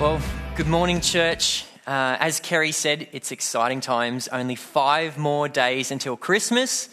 Well, 0.00 0.22
good 0.54 0.68
morning, 0.68 1.00
church. 1.00 1.64
Uh, 1.84 2.16
as 2.20 2.38
Kerry 2.38 2.70
said, 2.70 3.08
it's 3.10 3.32
exciting 3.32 3.80
times. 3.80 4.28
Only 4.28 4.54
five 4.54 5.18
more 5.18 5.48
days 5.48 5.90
until 5.90 6.16
Christmas. 6.16 6.88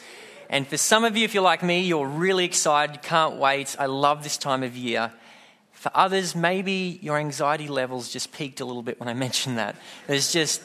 And 0.50 0.68
for 0.68 0.78
some 0.78 1.05
of 1.05 1.16
you, 1.16 1.25
if 1.25 1.36
you're 1.36 1.44
like 1.44 1.62
me, 1.62 1.82
you're 1.82 2.07
really 2.07 2.44
excited. 2.44 3.04
Can't 3.04 3.36
wait. 3.36 3.75
I 3.78 3.86
love 3.86 4.23
this 4.23 4.38
time 4.38 4.64
of 4.64 4.75
year. 4.75 5.14
For 5.78 5.91
others, 5.94 6.36
maybe 6.36 6.98
your 7.04 7.20
anxiety 7.20 7.68
levels 7.68 8.12
just 8.12 8.32
peaked 8.32 8.62
a 8.62 8.66
little 8.66 8.82
bit 8.82 9.00
when 9.00 9.07
I 9.07 9.14
mentioned 9.25 9.60
that. 9.60 9.75
There's 10.07 10.34
just 10.34 10.64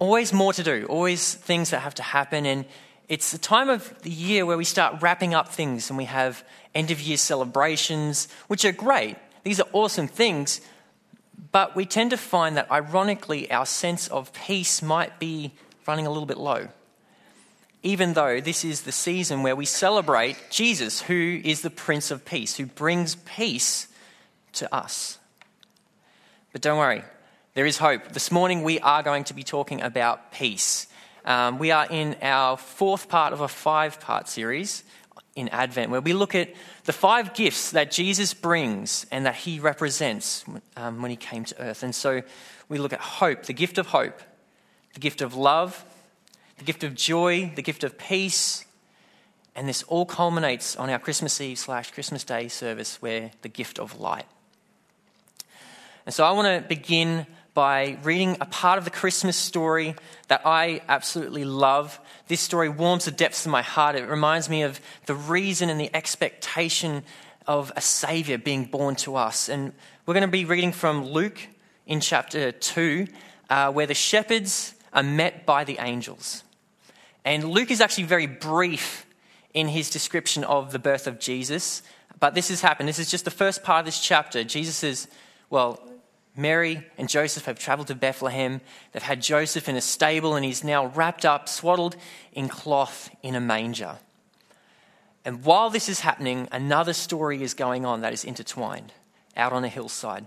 always 0.00 0.32
more 0.32 0.52
to 0.52 0.64
do, 0.64 0.84
always 0.88 1.34
things 1.34 1.70
that 1.70 1.78
have 1.78 1.94
to 1.94 2.02
happen. 2.02 2.44
And 2.44 2.64
it's 3.08 3.30
the 3.30 3.38
time 3.38 3.68
of 3.68 4.02
the 4.02 4.10
year 4.10 4.44
where 4.44 4.56
we 4.56 4.64
start 4.64 5.00
wrapping 5.00 5.32
up 5.32 5.50
things 5.50 5.90
and 5.90 5.96
we 5.96 6.06
have 6.06 6.42
end 6.74 6.90
of 6.90 7.00
year 7.00 7.16
celebrations, 7.16 8.26
which 8.48 8.64
are 8.64 8.72
great. 8.72 9.14
These 9.44 9.60
are 9.60 9.68
awesome 9.72 10.08
things. 10.08 10.60
But 11.52 11.76
we 11.76 11.86
tend 11.86 12.10
to 12.10 12.16
find 12.16 12.56
that, 12.56 12.68
ironically, 12.68 13.48
our 13.52 13.64
sense 13.64 14.08
of 14.08 14.32
peace 14.32 14.82
might 14.82 15.20
be 15.20 15.52
running 15.86 16.06
a 16.06 16.10
little 16.10 16.26
bit 16.26 16.38
low. 16.38 16.66
Even 17.84 18.14
though 18.14 18.40
this 18.40 18.64
is 18.64 18.82
the 18.82 18.90
season 18.90 19.44
where 19.44 19.54
we 19.54 19.66
celebrate 19.66 20.36
Jesus, 20.50 21.02
who 21.02 21.40
is 21.44 21.62
the 21.62 21.70
Prince 21.70 22.10
of 22.10 22.24
Peace, 22.24 22.56
who 22.56 22.66
brings 22.66 23.14
peace 23.14 23.86
to 24.56 24.74
us. 24.74 25.18
But 26.52 26.62
don't 26.62 26.78
worry, 26.78 27.04
there 27.54 27.66
is 27.66 27.78
hope. 27.78 28.12
This 28.12 28.30
morning 28.30 28.62
we 28.62 28.80
are 28.80 29.02
going 29.02 29.24
to 29.24 29.34
be 29.34 29.42
talking 29.42 29.80
about 29.82 30.32
peace. 30.32 30.86
Um, 31.24 31.58
we 31.58 31.70
are 31.70 31.86
in 31.90 32.16
our 32.22 32.56
fourth 32.56 33.08
part 33.08 33.32
of 33.32 33.40
a 33.40 33.48
five 33.48 34.00
part 34.00 34.28
series 34.28 34.84
in 35.34 35.48
Advent, 35.48 35.90
where 35.90 36.00
we 36.00 36.12
look 36.12 36.34
at 36.34 36.54
the 36.84 36.92
five 36.92 37.34
gifts 37.34 37.72
that 37.72 37.90
Jesus 37.90 38.32
brings 38.32 39.06
and 39.10 39.26
that 39.26 39.34
he 39.34 39.60
represents 39.60 40.44
um, 40.76 41.02
when 41.02 41.10
he 41.10 41.16
came 41.16 41.44
to 41.44 41.62
earth. 41.62 41.82
And 41.82 41.94
so 41.94 42.22
we 42.68 42.78
look 42.78 42.92
at 42.92 43.00
hope, 43.00 43.44
the 43.44 43.52
gift 43.52 43.76
of 43.78 43.88
hope, 43.88 44.20
the 44.94 45.00
gift 45.00 45.20
of 45.20 45.34
love, 45.34 45.84
the 46.58 46.64
gift 46.64 46.84
of 46.84 46.94
joy, 46.94 47.52
the 47.54 47.62
gift 47.62 47.84
of 47.84 47.98
peace. 47.98 48.64
And 49.54 49.68
this 49.68 49.82
all 49.84 50.06
culminates 50.06 50.76
on 50.76 50.90
our 50.90 50.98
Christmas 50.98 51.40
Eve 51.40 51.58
slash 51.58 51.90
Christmas 51.90 52.24
Day 52.24 52.48
service 52.48 53.00
where 53.02 53.30
the 53.42 53.48
gift 53.48 53.78
of 53.78 54.00
light. 54.00 54.26
And 56.06 56.14
so 56.14 56.24
I 56.24 56.30
want 56.30 56.46
to 56.62 56.68
begin 56.68 57.26
by 57.52 57.98
reading 58.04 58.36
a 58.40 58.46
part 58.46 58.78
of 58.78 58.84
the 58.84 58.92
Christmas 58.92 59.36
story 59.36 59.96
that 60.28 60.42
I 60.44 60.82
absolutely 60.88 61.44
love. 61.44 61.98
This 62.28 62.40
story 62.40 62.68
warms 62.68 63.06
the 63.06 63.10
depths 63.10 63.44
of 63.44 63.50
my 63.50 63.62
heart. 63.62 63.96
It 63.96 64.06
reminds 64.06 64.48
me 64.48 64.62
of 64.62 64.80
the 65.06 65.16
reason 65.16 65.68
and 65.68 65.80
the 65.80 65.90
expectation 65.96 67.02
of 67.44 67.72
a 67.74 67.80
Savior 67.80 68.38
being 68.38 68.66
born 68.66 68.94
to 68.96 69.16
us. 69.16 69.48
And 69.48 69.72
we're 70.04 70.14
going 70.14 70.22
to 70.22 70.28
be 70.28 70.44
reading 70.44 70.70
from 70.70 71.06
Luke 71.06 71.40
in 71.86 72.00
chapter 72.00 72.52
2, 72.52 73.08
uh, 73.50 73.72
where 73.72 73.86
the 73.86 73.94
shepherds 73.94 74.74
are 74.92 75.02
met 75.02 75.44
by 75.44 75.64
the 75.64 75.78
angels. 75.80 76.44
And 77.24 77.50
Luke 77.50 77.72
is 77.72 77.80
actually 77.80 78.04
very 78.04 78.28
brief 78.28 79.06
in 79.54 79.66
his 79.66 79.90
description 79.90 80.44
of 80.44 80.70
the 80.70 80.78
birth 80.78 81.08
of 81.08 81.18
Jesus. 81.18 81.82
But 82.20 82.34
this 82.34 82.48
has 82.50 82.60
happened. 82.60 82.88
This 82.88 83.00
is 83.00 83.10
just 83.10 83.24
the 83.24 83.32
first 83.32 83.64
part 83.64 83.80
of 83.80 83.86
this 83.86 84.00
chapter. 84.00 84.44
Jesus 84.44 84.84
is, 84.84 85.08
well, 85.50 85.80
Mary 86.36 86.86
and 86.98 87.08
Joseph 87.08 87.46
have 87.46 87.58
traveled 87.58 87.88
to 87.88 87.94
Bethlehem. 87.94 88.60
They've 88.92 89.02
had 89.02 89.22
Joseph 89.22 89.68
in 89.68 89.76
a 89.76 89.80
stable, 89.80 90.34
and 90.34 90.44
he's 90.44 90.62
now 90.62 90.86
wrapped 90.86 91.24
up, 91.24 91.48
swaddled 91.48 91.96
in 92.32 92.48
cloth 92.48 93.10
in 93.22 93.34
a 93.34 93.40
manger. 93.40 93.96
And 95.24 95.44
while 95.44 95.70
this 95.70 95.88
is 95.88 96.00
happening, 96.00 96.46
another 96.52 96.92
story 96.92 97.42
is 97.42 97.54
going 97.54 97.84
on 97.86 98.02
that 98.02 98.12
is 98.12 98.22
intertwined 98.22 98.92
out 99.36 99.52
on 99.52 99.64
a 99.64 99.68
hillside. 99.68 100.26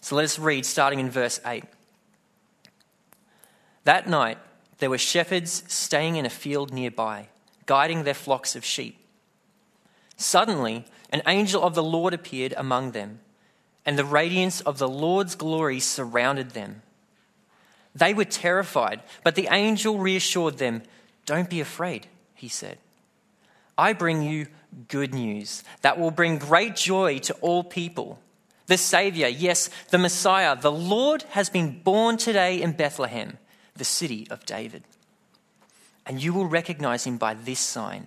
So 0.00 0.16
let 0.16 0.24
us 0.24 0.38
read, 0.38 0.64
starting 0.64 1.00
in 1.00 1.10
verse 1.10 1.40
8. 1.44 1.64
That 3.84 4.08
night, 4.08 4.38
there 4.78 4.90
were 4.90 4.98
shepherds 4.98 5.64
staying 5.66 6.16
in 6.16 6.26
a 6.26 6.30
field 6.30 6.72
nearby, 6.72 7.28
guiding 7.66 8.04
their 8.04 8.14
flocks 8.14 8.56
of 8.56 8.64
sheep. 8.64 8.98
Suddenly, 10.16 10.84
an 11.10 11.22
angel 11.26 11.62
of 11.62 11.74
the 11.74 11.82
Lord 11.82 12.14
appeared 12.14 12.54
among 12.56 12.92
them 12.92 13.20
and 13.86 13.98
the 13.98 14.04
radiance 14.04 14.60
of 14.62 14.78
the 14.78 14.88
Lord's 14.88 15.34
glory 15.34 15.80
surrounded 15.80 16.50
them. 16.50 16.82
They 17.94 18.14
were 18.14 18.24
terrified, 18.24 19.02
but 19.22 19.34
the 19.34 19.48
angel 19.50 19.98
reassured 19.98 20.58
them. 20.58 20.82
Don't 21.26 21.50
be 21.50 21.60
afraid, 21.60 22.06
he 22.34 22.48
said. 22.48 22.78
I 23.76 23.92
bring 23.92 24.22
you 24.22 24.46
good 24.88 25.14
news 25.14 25.62
that 25.82 25.98
will 25.98 26.10
bring 26.10 26.38
great 26.38 26.76
joy 26.76 27.18
to 27.20 27.34
all 27.34 27.62
people. 27.62 28.18
The 28.66 28.78
Savior, 28.78 29.28
yes, 29.28 29.68
the 29.90 29.98
Messiah, 29.98 30.56
the 30.56 30.72
Lord 30.72 31.22
has 31.30 31.50
been 31.50 31.80
born 31.82 32.16
today 32.16 32.60
in 32.60 32.72
Bethlehem, 32.72 33.38
the 33.76 33.84
city 33.84 34.26
of 34.30 34.46
David. 34.46 34.82
And 36.06 36.22
you 36.22 36.32
will 36.32 36.46
recognize 36.46 37.04
him 37.04 37.18
by 37.18 37.34
this 37.34 37.60
sign. 37.60 38.06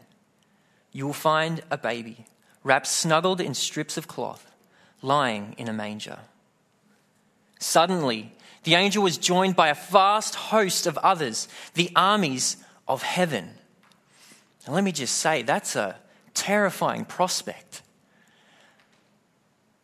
You 0.91 1.05
will 1.05 1.13
find 1.13 1.61
a 1.69 1.77
baby 1.77 2.25
wrapped 2.63 2.87
snuggled 2.87 3.39
in 3.39 3.53
strips 3.53 3.97
of 3.97 4.07
cloth 4.07 4.46
lying 5.01 5.55
in 5.57 5.67
a 5.67 5.73
manger. 5.73 6.19
Suddenly, 7.59 8.33
the 8.63 8.75
angel 8.75 9.03
was 9.03 9.17
joined 9.17 9.55
by 9.55 9.69
a 9.69 9.75
vast 9.75 10.35
host 10.35 10.87
of 10.87 10.97
others, 10.97 11.47
the 11.73 11.91
armies 11.95 12.57
of 12.87 13.01
heaven. 13.01 13.51
And 14.65 14.75
let 14.75 14.83
me 14.83 14.91
just 14.91 15.17
say, 15.17 15.41
that's 15.41 15.75
a 15.75 15.95
terrifying 16.33 17.05
prospect. 17.05 17.81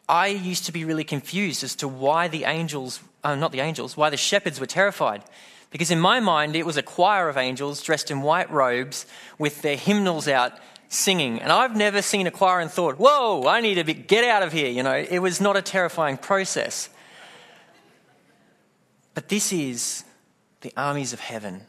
I 0.08 0.28
used 0.28 0.66
to 0.66 0.72
be 0.72 0.86
really 0.86 1.06
confused 1.06 1.64
as 1.64 1.76
to 1.78 1.88
why 1.88 2.28
the 2.28 2.44
angels, 2.44 3.00
uh, 3.24 3.36
not 3.36 3.52
the 3.52 3.62
angels, 3.62 3.96
why 3.96 4.10
the 4.10 4.18
shepherds 4.18 4.60
were 4.60 4.66
terrified. 4.66 5.24
Because 5.72 5.90
in 5.90 6.00
my 6.00 6.20
mind, 6.20 6.56
it 6.56 6.66
was 6.66 6.78
a 6.78 6.84
choir 6.84 7.30
of 7.30 7.38
angels 7.38 7.82
dressed 7.82 8.12
in 8.12 8.22
white 8.22 8.52
robes 8.52 9.06
with 9.40 9.62
their 9.62 9.78
hymnals 9.78 10.28
out 10.28 10.60
singing. 10.94 11.42
And 11.42 11.52
I've 11.52 11.76
never 11.76 12.02
seen 12.02 12.28
a 12.28 12.32
choir 12.32 12.60
and 12.60 12.70
thought, 12.70 12.96
whoa, 12.96 13.48
I 13.48 13.62
need 13.62 13.76
to 13.76 13.84
be, 13.84 13.94
get 13.94 14.24
out 14.24 14.44
of 14.44 14.54
here. 14.54 14.70
You 14.70 14.84
know, 14.84 14.94
it 14.96 15.20
was 15.20 15.42
not 15.42 15.58
a 15.58 15.62
terrifying 15.62 16.18
process. 16.18 16.90
But 19.14 19.30
this 19.30 19.52
is 19.52 20.04
the 20.62 20.74
armies 20.78 21.14
of 21.14 21.20
heaven 21.20 21.64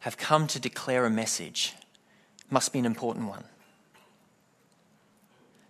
have 0.00 0.16
come 0.16 0.46
to 0.48 0.60
declare 0.60 1.06
a 1.06 1.10
message. 1.10 1.74
Must 2.50 2.72
be 2.72 2.78
an 2.78 2.86
important 2.86 3.28
one. 3.28 3.44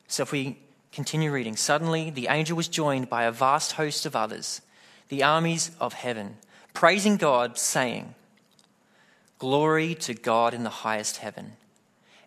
So 0.08 0.22
if 0.22 0.32
we 0.32 0.58
continue 0.92 1.32
reading, 1.32 1.56
suddenly 1.56 2.10
the 2.10 2.28
angel 2.28 2.56
was 2.56 2.68
joined 2.68 3.08
by 3.08 3.24
a 3.24 3.32
vast 3.32 3.72
host 3.72 4.06
of 4.06 4.14
others, 4.14 4.60
the 5.08 5.22
armies 5.22 5.70
of 5.80 5.92
heaven, 5.92 6.36
praising 6.74 7.16
God, 7.16 7.58
saying, 7.58 8.14
Glory 9.38 9.94
to 9.96 10.14
God 10.14 10.54
in 10.54 10.62
the 10.62 10.70
highest 10.70 11.18
heaven 11.18 11.52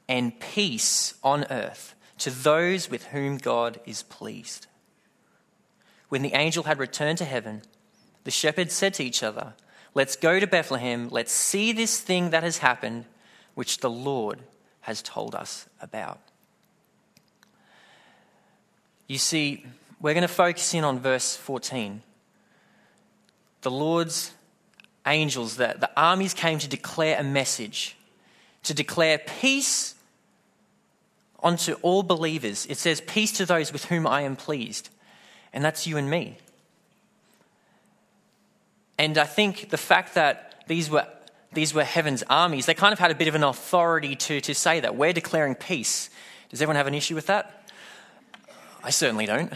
and 0.09 0.37
peace 0.39 1.13
on 1.23 1.45
earth 1.51 1.95
to 2.17 2.31
those 2.31 2.89
with 2.89 3.05
whom 3.05 3.37
God 3.37 3.79
is 3.85 4.03
pleased. 4.03 4.65
When 6.09 6.23
the 6.23 6.33
angel 6.33 6.63
had 6.63 6.79
returned 6.79 7.19
to 7.19 7.25
heaven, 7.25 7.61
the 8.23 8.31
shepherds 8.31 8.73
said 8.73 8.95
to 8.95 9.03
each 9.03 9.23
other, 9.23 9.53
Let's 9.93 10.15
go 10.15 10.39
to 10.39 10.47
Bethlehem, 10.47 11.09
let's 11.09 11.31
see 11.31 11.71
this 11.71 12.01
thing 12.01 12.31
that 12.31 12.43
has 12.43 12.57
happened, 12.57 13.05
which 13.53 13.77
the 13.77 13.89
Lord 13.89 14.39
has 14.81 15.01
told 15.01 15.35
us 15.35 15.67
about. 15.81 16.19
You 19.07 19.17
see, 19.17 19.65
we're 20.01 20.13
going 20.13 20.21
to 20.21 20.27
focus 20.27 20.73
in 20.73 20.83
on 20.83 20.99
verse 20.99 21.35
14. 21.35 22.01
The 23.61 23.71
Lord's 23.71 24.31
angels, 25.05 25.55
the, 25.57 25.75
the 25.79 25.89
armies 25.97 26.33
came 26.33 26.59
to 26.59 26.67
declare 26.67 27.19
a 27.19 27.23
message, 27.23 27.95
to 28.63 28.73
declare 28.73 29.17
peace 29.17 29.95
onto 31.41 31.73
all 31.81 32.03
believers. 32.03 32.65
It 32.65 32.77
says, 32.77 33.01
Peace 33.01 33.31
to 33.33 33.45
those 33.45 33.71
with 33.71 33.85
whom 33.85 34.05
I 34.05 34.21
am 34.21 34.35
pleased. 34.35 34.89
And 35.53 35.63
that's 35.63 35.87
you 35.87 35.97
and 35.97 36.09
me. 36.09 36.37
And 38.97 39.17
I 39.17 39.23
think 39.23 39.69
the 39.69 39.77
fact 39.77 40.15
that 40.15 40.63
these 40.67 40.89
were, 40.89 41.07
these 41.53 41.73
were 41.73 41.83
heaven's 41.83 42.23
armies, 42.29 42.65
they 42.65 42.73
kind 42.73 42.93
of 42.93 42.99
had 42.99 43.11
a 43.11 43.15
bit 43.15 43.27
of 43.27 43.35
an 43.35 43.43
authority 43.43 44.15
to, 44.15 44.41
to 44.41 44.53
say 44.53 44.81
that. 44.81 44.95
We're 44.95 45.13
declaring 45.13 45.55
peace. 45.55 46.09
Does 46.49 46.61
everyone 46.61 46.75
have 46.75 46.87
an 46.87 46.93
issue 46.93 47.15
with 47.15 47.27
that? 47.27 47.71
I 48.83 48.89
certainly 48.89 49.25
don't. 49.25 49.53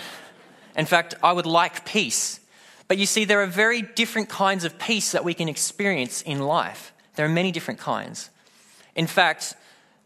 In 0.75 0.85
fact, 0.85 1.15
I 1.21 1.33
would 1.33 1.45
like 1.45 1.85
peace. 1.85 2.39
But 2.87 2.97
you 2.97 3.05
see, 3.05 3.25
there 3.25 3.41
are 3.41 3.47
very 3.47 3.81
different 3.81 4.29
kinds 4.29 4.65
of 4.65 4.77
peace 4.79 5.11
that 5.11 5.23
we 5.23 5.33
can 5.33 5.49
experience 5.49 6.21
in 6.21 6.39
life. 6.39 6.93
There 7.15 7.25
are 7.25 7.29
many 7.29 7.51
different 7.51 7.79
kinds. 7.79 8.29
In 8.95 9.07
fact, 9.07 9.55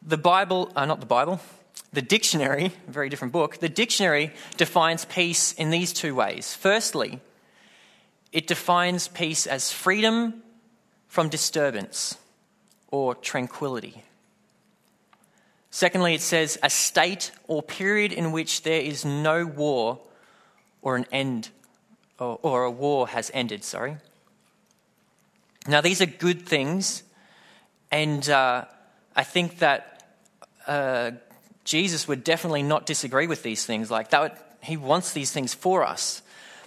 the 0.02 0.18
Bible, 0.18 0.72
uh, 0.76 0.86
not 0.86 1.00
the 1.00 1.06
Bible, 1.06 1.40
The 1.94 2.02
dictionary, 2.02 2.72
a 2.88 2.92
very 2.92 3.10
different 3.10 3.32
book, 3.32 3.58
the 3.58 3.70
dictionary 3.70 4.32
defines 4.58 5.06
peace 5.06 5.54
in 5.54 5.70
these 5.70 5.94
two 5.94 6.14
ways. 6.14 6.54
Firstly, 6.54 7.22
it 8.32 8.46
defines 8.46 9.08
peace 9.08 9.48
as 9.48 9.72
freedom 9.72 10.44
from 11.08 11.30
disturbance 11.30 12.18
or 12.92 13.16
tranquility. 13.16 14.04
Secondly, 15.72 16.14
it 16.14 16.22
says 16.22 16.58
a 16.62 16.70
state 16.70 17.32
or 17.48 17.64
period 17.64 18.12
in 18.12 18.32
which 18.32 18.64
there 18.64 18.82
is 18.82 19.06
no 19.06 19.46
war 19.46 20.00
or 20.82 20.96
an 20.96 21.06
end, 21.12 21.50
or, 22.20 22.40
or 22.42 22.64
a 22.64 22.72
war 22.72 23.08
has 23.08 23.32
ended, 23.34 23.64
sorry. 23.64 23.98
Now, 25.68 25.82
these 25.82 26.02
are 26.02 26.06
good 26.06 26.46
things, 26.46 27.04
and 27.92 28.28
uh, 28.30 28.66
I 29.16 29.24
think 29.24 29.60
that 29.60 30.04
uh, 30.66 31.12
Jesus 31.68 32.08
would 32.08 32.24
definitely 32.24 32.64
not 32.64 32.86
disagree 32.86 33.28
with 33.28 33.44
these 33.44 33.66
things. 33.66 33.92
Like 33.92 34.12
that, 34.12 34.22
would, 34.22 34.32
he 34.64 34.78
wants 34.78 35.12
these 35.12 35.32
things 35.32 35.54
for 35.54 35.86
us. 35.86 36.22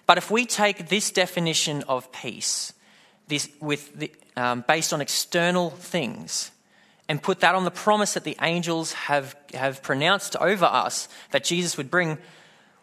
But 0.07 0.19
if 0.19 0.31
we 0.31 0.45
take 0.45 0.89
this 0.89 1.11
definition 1.11 1.83
of 1.89 2.13
peace, 2.13 2.75
this 3.27 3.49
with 3.61 3.99
the, 3.99 4.13
um, 4.37 4.63
based 4.69 4.93
on 4.93 5.01
external 5.01 5.71
things, 5.71 6.51
and 7.09 7.23
put 7.23 7.41
that 7.41 7.55
on 7.55 7.65
the 7.65 7.71
promise 7.71 8.13
that 8.13 8.25
the 8.25 8.37
angels 8.43 8.93
have, 8.93 9.35
have 9.55 9.83
pronounced 9.83 10.37
over 10.37 10.67
us 10.67 11.09
that 11.31 11.45
Jesus 11.45 11.79
would 11.79 11.91
bring, 11.91 12.19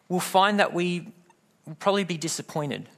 we'll 0.10 0.20
find 0.20 0.60
that 0.60 0.74
we 0.74 1.14
will 1.68 1.76
probably 1.76 2.04
be 2.04 2.18
disappointed. 2.18 2.90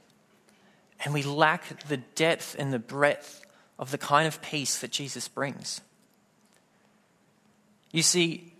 And 1.04 1.12
we 1.12 1.22
lack 1.22 1.86
the 1.88 1.98
depth 1.98 2.56
and 2.58 2.72
the 2.72 2.78
breadth 2.78 3.44
of 3.78 3.90
the 3.90 3.98
kind 3.98 4.26
of 4.26 4.40
peace 4.40 4.78
that 4.78 4.90
Jesus 4.90 5.28
brings. 5.28 5.82
You 7.92 8.02
see, 8.02 8.54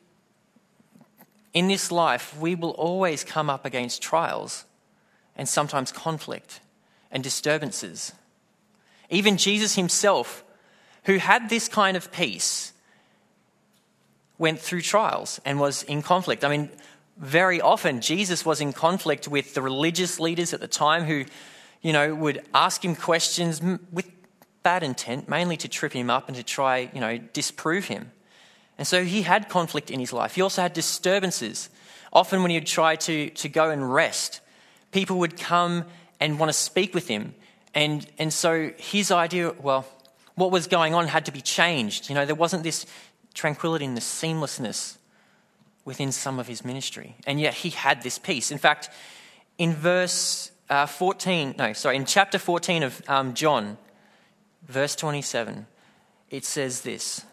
in 1.52 1.68
this 1.68 1.90
life, 1.90 2.36
we 2.38 2.54
will 2.54 2.70
always 2.70 3.24
come 3.24 3.50
up 3.50 3.64
against 3.64 4.02
trials 4.02 4.64
and 5.36 5.48
sometimes 5.48 5.90
conflict 5.90 6.60
and 7.10 7.22
disturbances. 7.22 8.12
Even 9.08 9.36
Jesus 9.36 9.74
himself, 9.74 10.44
who 11.04 11.16
had 11.16 11.48
this 11.48 11.68
kind 11.68 11.96
of 11.96 12.12
peace, 12.12 12.72
went 14.38 14.60
through 14.60 14.82
trials 14.82 15.40
and 15.44 15.58
was 15.58 15.82
in 15.82 16.02
conflict. 16.02 16.44
I 16.44 16.48
mean, 16.48 16.70
very 17.18 17.60
often 17.60 18.00
Jesus 18.00 18.46
was 18.46 18.60
in 18.60 18.72
conflict 18.72 19.28
with 19.28 19.54
the 19.54 19.60
religious 19.60 20.18
leaders 20.18 20.54
at 20.54 20.60
the 20.60 20.68
time 20.68 21.04
who, 21.04 21.24
you 21.82 21.92
know, 21.92 22.14
would 22.14 22.42
ask 22.54 22.84
him 22.84 22.94
questions 22.94 23.60
with 23.92 24.10
bad 24.62 24.82
intent, 24.82 25.28
mainly 25.28 25.56
to 25.58 25.68
trip 25.68 25.92
him 25.92 26.10
up 26.10 26.28
and 26.28 26.36
to 26.36 26.42
try, 26.42 26.90
you 26.94 27.00
know, 27.00 27.18
disprove 27.18 27.86
him. 27.86 28.12
And 28.80 28.86
so 28.86 29.04
he 29.04 29.20
had 29.20 29.50
conflict 29.50 29.90
in 29.90 30.00
his 30.00 30.10
life. 30.10 30.36
He 30.36 30.40
also 30.40 30.62
had 30.62 30.72
disturbances. 30.72 31.68
Often, 32.14 32.40
when 32.40 32.50
he'd 32.50 32.66
try 32.66 32.96
to, 32.96 33.28
to 33.28 33.48
go 33.50 33.68
and 33.68 33.92
rest, 33.92 34.40
people 34.90 35.18
would 35.18 35.36
come 35.36 35.84
and 36.18 36.38
want 36.38 36.48
to 36.48 36.54
speak 36.54 36.94
with 36.94 37.06
him. 37.06 37.34
And, 37.74 38.06
and 38.18 38.32
so 38.32 38.72
his 38.78 39.10
idea, 39.10 39.52
well, 39.60 39.84
what 40.34 40.50
was 40.50 40.66
going 40.66 40.94
on 40.94 41.08
had 41.08 41.26
to 41.26 41.30
be 41.30 41.42
changed. 41.42 42.08
You 42.08 42.14
know, 42.14 42.24
there 42.24 42.34
wasn't 42.34 42.62
this 42.62 42.86
tranquility 43.34 43.84
and 43.84 43.94
this 43.94 44.10
seamlessness 44.10 44.96
within 45.84 46.10
some 46.10 46.38
of 46.38 46.48
his 46.48 46.64
ministry. 46.64 47.16
And 47.26 47.38
yet 47.38 47.52
he 47.52 47.68
had 47.68 48.02
this 48.02 48.18
peace. 48.18 48.50
In 48.50 48.56
fact, 48.56 48.88
in 49.58 49.74
verse 49.74 50.52
uh, 50.70 50.86
14, 50.86 51.56
no, 51.58 51.74
sorry, 51.74 51.96
in 51.96 52.06
chapter 52.06 52.38
14 52.38 52.82
of 52.84 53.02
um, 53.10 53.34
John, 53.34 53.76
verse 54.66 54.96
27, 54.96 55.66
it 56.30 56.46
says 56.46 56.80
this 56.80 57.26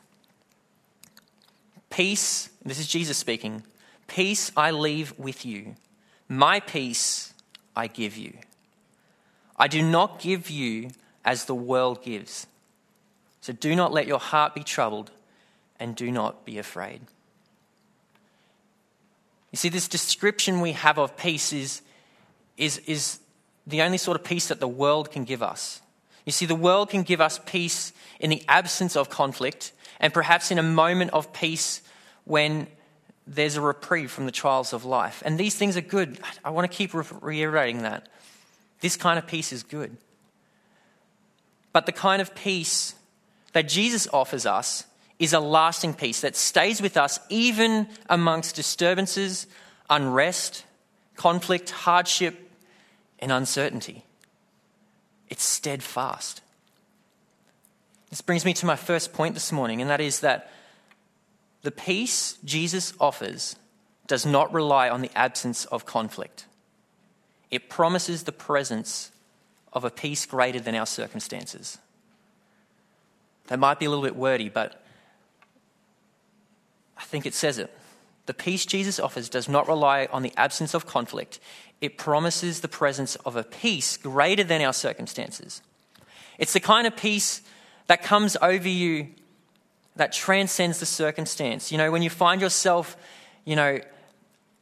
Peace, 1.89 2.49
this 2.63 2.79
is 2.79 2.87
Jesus 2.87 3.17
speaking, 3.17 3.63
peace 4.07 4.51
I 4.55 4.71
leave 4.71 5.17
with 5.17 5.45
you, 5.45 5.75
my 6.27 6.59
peace 6.59 7.33
I 7.75 7.87
give 7.87 8.17
you. 8.17 8.33
I 9.57 9.67
do 9.67 9.81
not 9.81 10.19
give 10.19 10.49
you 10.49 10.89
as 11.25 11.45
the 11.45 11.55
world 11.55 12.03
gives. 12.03 12.47
So 13.41 13.53
do 13.53 13.75
not 13.75 13.91
let 13.91 14.07
your 14.07 14.19
heart 14.19 14.53
be 14.53 14.63
troubled 14.63 15.11
and 15.79 15.95
do 15.95 16.11
not 16.11 16.45
be 16.45 16.57
afraid. 16.57 17.01
You 19.51 19.57
see, 19.57 19.69
this 19.69 19.87
description 19.87 20.59
we 20.61 20.73
have 20.73 20.99
of 20.99 21.17
peace 21.17 21.53
is, 21.53 21.81
is, 22.57 22.79
is 22.79 23.19
the 23.65 23.81
only 23.81 23.97
sort 23.97 24.17
of 24.17 24.23
peace 24.23 24.49
that 24.49 24.59
the 24.59 24.67
world 24.67 25.11
can 25.11 25.23
give 25.23 25.41
us. 25.41 25.81
You 26.25 26.31
see, 26.31 26.45
the 26.45 26.55
world 26.55 26.89
can 26.89 27.03
give 27.03 27.21
us 27.21 27.39
peace 27.45 27.93
in 28.19 28.29
the 28.29 28.43
absence 28.47 28.95
of 28.95 29.09
conflict 29.09 29.71
and 29.99 30.13
perhaps 30.13 30.51
in 30.51 30.57
a 30.57 30.63
moment 30.63 31.11
of 31.11 31.33
peace 31.33 31.81
when 32.25 32.67
there's 33.25 33.57
a 33.57 33.61
reprieve 33.61 34.11
from 34.11 34.25
the 34.25 34.31
trials 34.31 34.73
of 34.73 34.85
life. 34.85 35.21
And 35.25 35.37
these 35.37 35.55
things 35.55 35.75
are 35.75 35.81
good. 35.81 36.19
I 36.45 36.49
want 36.49 36.69
to 36.69 36.75
keep 36.75 36.91
reiterating 37.21 37.81
that. 37.81 38.07
This 38.79 38.95
kind 38.95 39.19
of 39.19 39.27
peace 39.27 39.51
is 39.51 39.63
good. 39.63 39.97
But 41.73 41.85
the 41.85 41.91
kind 41.91 42.21
of 42.21 42.33
peace 42.35 42.95
that 43.53 43.67
Jesus 43.67 44.07
offers 44.13 44.45
us 44.45 44.85
is 45.19 45.33
a 45.33 45.39
lasting 45.39 45.93
peace 45.93 46.21
that 46.21 46.35
stays 46.35 46.81
with 46.81 46.95
us 46.95 47.19
even 47.29 47.87
amongst 48.09 48.55
disturbances, 48.55 49.47
unrest, 49.89 50.63
conflict, 51.15 51.71
hardship, 51.71 52.51
and 53.19 53.31
uncertainty. 53.31 54.05
It's 55.29 55.43
steadfast. 55.43 56.41
This 58.09 58.21
brings 58.21 58.45
me 58.45 58.53
to 58.53 58.65
my 58.65 58.75
first 58.75 59.13
point 59.13 59.33
this 59.33 59.51
morning, 59.51 59.81
and 59.81 59.89
that 59.89 60.01
is 60.01 60.21
that 60.21 60.51
the 61.61 61.71
peace 61.71 62.37
Jesus 62.45 62.93
offers 62.99 63.55
does 64.07 64.25
not 64.25 64.53
rely 64.53 64.89
on 64.89 65.01
the 65.01 65.11
absence 65.15 65.65
of 65.65 65.85
conflict. 65.85 66.45
It 67.51 67.69
promises 67.69 68.23
the 68.23 68.31
presence 68.31 69.11
of 69.73 69.83
a 69.83 69.89
peace 69.89 70.25
greater 70.25 70.59
than 70.59 70.75
our 70.75 70.85
circumstances. 70.85 71.77
That 73.47 73.59
might 73.59 73.79
be 73.79 73.85
a 73.85 73.89
little 73.89 74.03
bit 74.03 74.15
wordy, 74.15 74.49
but 74.49 74.81
I 76.97 77.03
think 77.03 77.25
it 77.25 77.33
says 77.33 77.57
it. 77.57 77.73
The 78.25 78.33
peace 78.33 78.65
Jesus 78.65 78.99
offers 78.99 79.29
does 79.29 79.47
not 79.47 79.67
rely 79.67 80.07
on 80.11 80.21
the 80.21 80.33
absence 80.35 80.73
of 80.73 80.85
conflict. 80.85 81.39
It 81.79 81.97
promises 81.97 82.59
the 82.59 82.67
presence 82.67 83.15
of 83.17 83.35
a 83.35 83.43
peace 83.43 83.95
greater 83.97 84.43
than 84.43 84.61
our 84.61 84.73
circumstances. 84.73 85.61
It's 86.37 86.53
the 86.53 86.59
kind 86.59 86.87
of 86.87 86.97
peace 86.97 87.41
that 87.87 88.03
comes 88.03 88.37
over 88.41 88.67
you 88.67 89.07
that 89.95 90.13
transcends 90.13 90.79
the 90.79 90.85
circumstance. 90.85 91.71
You 91.71 91.77
know, 91.77 91.91
when 91.91 92.01
you 92.01 92.09
find 92.09 92.39
yourself, 92.39 92.95
you 93.45 93.55
know, 93.55 93.79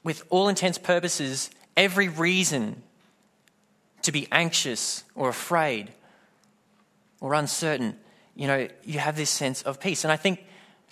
with 0.03 0.23
all 0.29 0.47
intents 0.47 0.77
purposes, 0.77 1.49
every 1.75 2.07
reason 2.07 2.81
to 4.03 4.11
be 4.11 4.27
anxious 4.31 5.03
or 5.15 5.29
afraid 5.29 5.91
or 7.19 7.33
uncertain, 7.33 7.97
you 8.35 8.47
know, 8.47 8.67
you 8.83 8.99
have 8.99 9.17
this 9.17 9.29
sense 9.29 9.61
of 9.63 9.79
peace. 9.79 10.03
And 10.03 10.11
I 10.11 10.17
think 10.17 10.45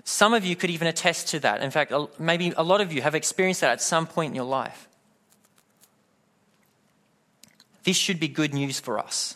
some 0.04 0.34
of 0.34 0.44
you 0.44 0.56
could 0.56 0.70
even 0.70 0.88
attest 0.88 1.30
to 1.30 1.40
that. 1.42 1.62
In 1.62 1.72
fact, 1.72 1.94
maybe 2.20 2.54
a 2.58 2.64
lot 2.64 2.82
of 2.82 2.92
you 2.92 3.02
have 3.02 3.16
experienced 3.16 3.62
that 3.62 3.72
at 3.72 3.82
some 3.82 4.08
point 4.08 4.32
in 4.32 4.36
your 4.36 4.46
life. 4.46 4.88
This 7.84 7.98
should 7.98 8.20
be 8.20 8.28
good 8.28 8.54
news 8.54 8.80
for 8.80 8.98
us. 8.98 9.36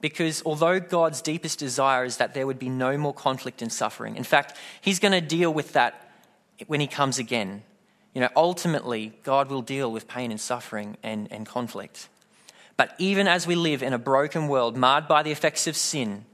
Because 0.00 0.42
although 0.46 0.80
God's 0.80 1.20
deepest 1.20 1.58
desire 1.58 2.04
is 2.04 2.16
that 2.16 2.32
there 2.32 2.46
would 2.46 2.58
be 2.58 2.68
no 2.68 2.96
more 2.96 3.12
conflict 3.12 3.60
and 3.60 3.72
suffering, 3.72 4.16
in 4.16 4.24
fact, 4.24 4.56
He's 4.80 4.98
going 4.98 5.12
to 5.12 5.20
deal 5.20 5.52
with 5.52 5.74
that 5.74 6.10
when 6.66 6.80
He 6.80 6.86
comes 6.86 7.18
again. 7.18 7.62
You 8.14 8.22
know, 8.22 8.30
ultimately, 8.34 9.12
God 9.22 9.50
will 9.50 9.62
deal 9.62 9.92
with 9.92 10.08
pain 10.08 10.30
and 10.30 10.40
suffering 10.40 10.96
and, 11.02 11.30
and 11.30 11.46
conflict. 11.46 12.08
But 12.76 12.94
even 12.98 13.28
as 13.28 13.46
we 13.46 13.54
live 13.54 13.82
in 13.82 13.92
a 13.92 13.98
broken 13.98 14.48
world 14.48 14.76
marred 14.76 15.06
by 15.06 15.22
the 15.22 15.30
effects 15.30 15.66
of 15.66 15.76
sin, 15.76 16.24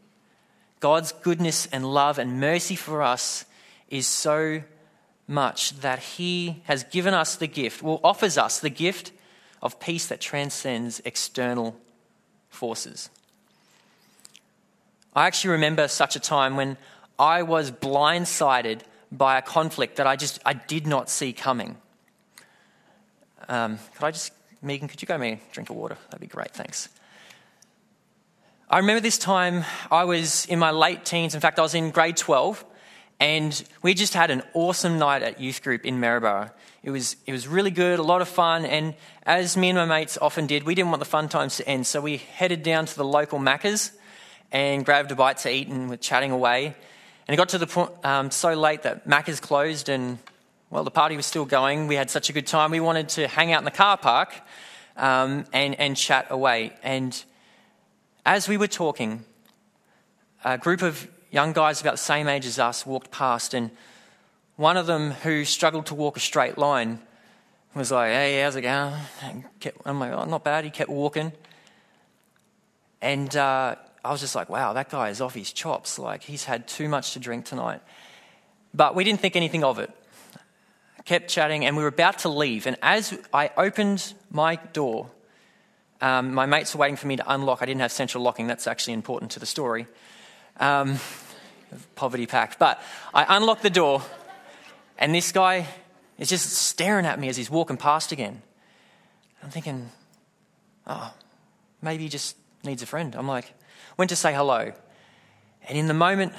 God's 0.78 1.12
goodness 1.12 1.66
and 1.66 1.92
love 1.92 2.18
and 2.18 2.40
mercy 2.40 2.76
for 2.76 3.02
us 3.02 3.44
is 3.88 4.06
so 4.06 4.62
much 5.26 5.78
that 5.80 5.98
He 5.98 6.62
has 6.64 6.84
given 6.84 7.14
us 7.14 7.36
the 7.36 7.48
gift, 7.48 7.82
well, 7.82 8.00
offers 8.04 8.38
us 8.38 8.60
the 8.60 8.70
gift 8.70 9.10
of 9.60 9.80
peace 9.80 10.06
that 10.06 10.20
transcends 10.20 11.00
external 11.04 11.76
forces. 12.48 13.10
I 15.16 15.26
actually 15.26 15.52
remember 15.52 15.88
such 15.88 16.14
a 16.14 16.20
time 16.20 16.56
when 16.56 16.76
I 17.18 17.42
was 17.42 17.70
blindsided 17.70 18.82
by 19.10 19.38
a 19.38 19.42
conflict 19.42 19.96
that 19.96 20.06
I 20.06 20.14
just 20.14 20.38
I 20.44 20.52
did 20.52 20.86
not 20.86 21.08
see 21.08 21.32
coming. 21.32 21.78
Um, 23.48 23.78
could 23.94 24.04
I 24.04 24.10
just, 24.10 24.32
Megan, 24.60 24.88
could 24.88 25.00
you 25.00 25.08
go 25.08 25.16
me 25.16 25.32
a 25.32 25.52
drink 25.52 25.70
of 25.70 25.76
water? 25.76 25.96
That'd 26.10 26.20
be 26.20 26.26
great, 26.26 26.50
thanks. 26.50 26.90
I 28.68 28.78
remember 28.78 29.00
this 29.00 29.16
time 29.16 29.64
I 29.90 30.04
was 30.04 30.44
in 30.46 30.58
my 30.58 30.70
late 30.70 31.06
teens. 31.06 31.34
In 31.34 31.40
fact, 31.40 31.58
I 31.58 31.62
was 31.62 31.74
in 31.74 31.92
grade 31.92 32.18
12, 32.18 32.62
and 33.18 33.64
we 33.80 33.94
just 33.94 34.12
had 34.12 34.30
an 34.30 34.42
awesome 34.52 34.98
night 34.98 35.22
at 35.22 35.40
youth 35.40 35.62
group 35.62 35.86
in 35.86 35.98
Maryborough. 35.98 36.50
It 36.82 36.90
was, 36.90 37.16
it 37.24 37.32
was 37.32 37.48
really 37.48 37.70
good, 37.70 37.98
a 38.00 38.02
lot 38.02 38.20
of 38.20 38.28
fun, 38.28 38.66
and 38.66 38.94
as 39.22 39.56
me 39.56 39.70
and 39.70 39.78
my 39.78 39.86
mates 39.86 40.18
often 40.20 40.46
did, 40.46 40.64
we 40.64 40.74
didn't 40.74 40.90
want 40.90 40.98
the 40.98 41.06
fun 41.06 41.30
times 41.30 41.56
to 41.56 41.66
end, 41.66 41.86
so 41.86 42.02
we 42.02 42.18
headed 42.18 42.62
down 42.62 42.84
to 42.84 42.94
the 42.94 43.04
local 43.04 43.38
Macca's 43.38 43.92
and 44.52 44.84
grabbed 44.84 45.10
a 45.10 45.14
bite 45.14 45.38
to 45.38 45.52
eat 45.52 45.68
and 45.68 45.88
were 45.88 45.96
chatting 45.96 46.30
away. 46.30 46.66
And 47.26 47.34
it 47.34 47.36
got 47.36 47.48
to 47.50 47.58
the 47.58 47.66
point 47.66 47.90
um, 48.04 48.30
so 48.30 48.54
late 48.54 48.82
that 48.82 49.08
Macca's 49.08 49.40
closed 49.40 49.88
and 49.88 50.18
well, 50.70 50.84
the 50.84 50.90
party 50.90 51.16
was 51.16 51.26
still 51.26 51.44
going. 51.44 51.86
We 51.86 51.94
had 51.94 52.10
such 52.10 52.28
a 52.28 52.32
good 52.32 52.46
time. 52.46 52.72
We 52.72 52.80
wanted 52.80 53.08
to 53.10 53.28
hang 53.28 53.52
out 53.52 53.60
in 53.60 53.64
the 53.64 53.70
car 53.70 53.96
park 53.96 54.34
um, 54.96 55.44
and, 55.52 55.78
and 55.78 55.96
chat 55.96 56.26
away. 56.30 56.72
And 56.82 57.24
as 58.24 58.48
we 58.48 58.56
were 58.56 58.66
talking, 58.66 59.24
a 60.44 60.58
group 60.58 60.82
of 60.82 61.08
young 61.30 61.52
guys 61.52 61.80
about 61.80 61.92
the 61.92 61.98
same 61.98 62.28
age 62.28 62.46
as 62.46 62.58
us 62.58 62.84
walked 62.84 63.10
past, 63.10 63.54
and 63.54 63.70
one 64.56 64.76
of 64.76 64.86
them 64.86 65.12
who 65.12 65.44
struggled 65.44 65.86
to 65.86 65.94
walk 65.94 66.16
a 66.16 66.20
straight 66.20 66.58
line 66.58 67.00
was 67.74 67.92
like, 67.92 68.10
Hey, 68.10 68.40
how's 68.40 68.56
it 68.56 68.62
going? 68.62 68.94
I'm 69.84 70.00
like, 70.00 70.12
Oh, 70.12 70.24
not 70.24 70.42
bad. 70.42 70.64
He 70.64 70.70
kept 70.70 70.90
walking. 70.90 71.32
And 73.00 73.34
uh, 73.36 73.76
I 74.06 74.12
was 74.12 74.20
just 74.20 74.34
like, 74.34 74.48
Wow, 74.48 74.72
that 74.72 74.88
guy 74.88 75.10
is 75.10 75.20
off 75.20 75.34
his 75.34 75.52
chops. 75.52 75.98
Like, 75.98 76.22
he's 76.22 76.44
had 76.44 76.68
too 76.68 76.88
much 76.88 77.12
to 77.12 77.18
drink 77.18 77.44
tonight. 77.44 77.80
But 78.72 78.94
we 78.94 79.04
didn't 79.04 79.20
think 79.20 79.36
anything 79.36 79.64
of 79.64 79.78
it. 79.78 79.90
Kept 81.04 81.28
chatting, 81.28 81.64
and 81.64 81.76
we 81.76 81.82
were 81.82 81.88
about 81.88 82.20
to 82.20 82.28
leave. 82.28 82.66
And 82.66 82.76
as 82.82 83.16
I 83.32 83.50
opened 83.56 84.14
my 84.30 84.56
door, 84.56 85.10
um, 86.00 86.34
my 86.34 86.46
mates 86.46 86.74
were 86.74 86.80
waiting 86.80 86.96
for 86.96 87.06
me 87.06 87.16
to 87.16 87.32
unlock. 87.32 87.62
I 87.62 87.66
didn't 87.66 87.80
have 87.80 87.92
central 87.92 88.22
locking. 88.22 88.46
That's 88.46 88.66
actually 88.66 88.94
important 88.94 89.30
to 89.32 89.40
the 89.40 89.46
story. 89.46 89.86
Um, 90.58 90.98
poverty 91.94 92.26
pact. 92.26 92.58
But 92.58 92.80
I 93.14 93.36
unlocked 93.36 93.62
the 93.62 93.70
door, 93.70 94.02
and 94.98 95.14
this 95.14 95.32
guy 95.32 95.66
is 96.18 96.28
just 96.28 96.48
staring 96.50 97.06
at 97.06 97.18
me 97.18 97.28
as 97.28 97.36
he's 97.36 97.50
walking 97.50 97.76
past 97.76 98.12
again. 98.12 98.42
I'm 99.42 99.50
thinking, 99.50 99.90
oh, 100.86 101.14
maybe 101.82 102.04
he 102.04 102.08
just 102.08 102.36
needs 102.64 102.82
a 102.82 102.86
friend. 102.86 103.14
I'm 103.14 103.28
like, 103.28 103.52
went 103.96 104.08
to 104.10 104.16
say 104.16 104.34
hello. 104.34 104.72
And 105.68 105.78
in 105.78 105.86
the 105.86 105.94
moment, 105.94 106.32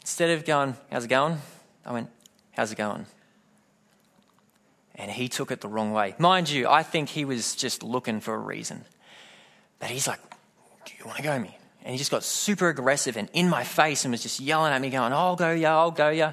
instead 0.00 0.30
of 0.30 0.44
going, 0.44 0.76
how's 0.90 1.04
it 1.04 1.08
going? 1.08 1.38
I 1.84 1.92
went, 1.92 2.10
how's 2.52 2.72
it 2.72 2.76
going? 2.76 3.06
And 4.96 5.10
he 5.10 5.28
took 5.28 5.50
it 5.50 5.60
the 5.60 5.68
wrong 5.68 5.92
way. 5.92 6.14
Mind 6.18 6.48
you, 6.48 6.68
I 6.68 6.82
think 6.82 7.08
he 7.08 7.24
was 7.24 7.54
just 7.54 7.82
looking 7.82 8.20
for 8.20 8.34
a 8.34 8.38
reason. 8.38 8.84
But 9.80 9.90
he's 9.90 10.06
like, 10.06 10.20
do 10.84 10.92
you 10.98 11.04
want 11.04 11.16
to 11.16 11.22
go 11.22 11.38
me? 11.38 11.56
And 11.82 11.92
he 11.92 11.98
just 11.98 12.10
got 12.10 12.24
super 12.24 12.68
aggressive 12.68 13.16
and 13.16 13.28
in 13.32 13.48
my 13.48 13.64
face 13.64 14.04
and 14.04 14.12
was 14.12 14.22
just 14.22 14.40
yelling 14.40 14.72
at 14.72 14.80
me, 14.80 14.90
going, 14.90 15.12
I'll 15.12 15.36
go 15.36 15.52
ya, 15.52 15.78
I'll 15.78 15.90
go 15.90 16.10
ya. 16.10 16.32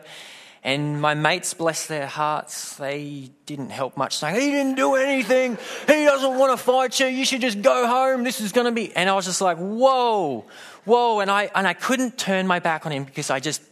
And 0.64 1.02
my 1.02 1.16
mates, 1.16 1.56
bless 1.56 1.88
their 1.88 2.06
hearts, 2.06 2.76
they 2.76 3.32
didn't 3.48 3.72
help 3.72 3.98
much, 3.98 4.18
saying, 4.18 4.40
He 4.40 4.52
didn't 4.52 4.76
do 4.76 4.94
anything. 4.94 5.58
He 5.88 6.06
doesn't 6.06 6.38
want 6.38 6.58
to 6.58 6.64
fight 6.64 7.00
you. 7.00 7.08
You 7.08 7.26
should 7.26 7.42
just 7.42 7.64
go 7.64 7.88
home. 7.88 8.24
This 8.24 8.42
is 8.42 8.52
going 8.52 8.66
to 8.66 8.72
be. 8.72 8.96
And 8.96 9.10
I 9.10 9.16
was 9.16 9.26
just 9.26 9.42
like, 9.42 9.58
Whoa, 9.58 10.46
whoa. 10.86 11.20
And 11.20 11.32
I, 11.32 11.50
and 11.56 11.68
I 11.68 11.74
couldn't 11.74 12.18
turn 12.18 12.46
my 12.46 12.60
back 12.60 12.86
on 12.86 12.92
him 12.92 13.06
because 13.06 13.32
I 13.32 13.40
just, 13.40 13.64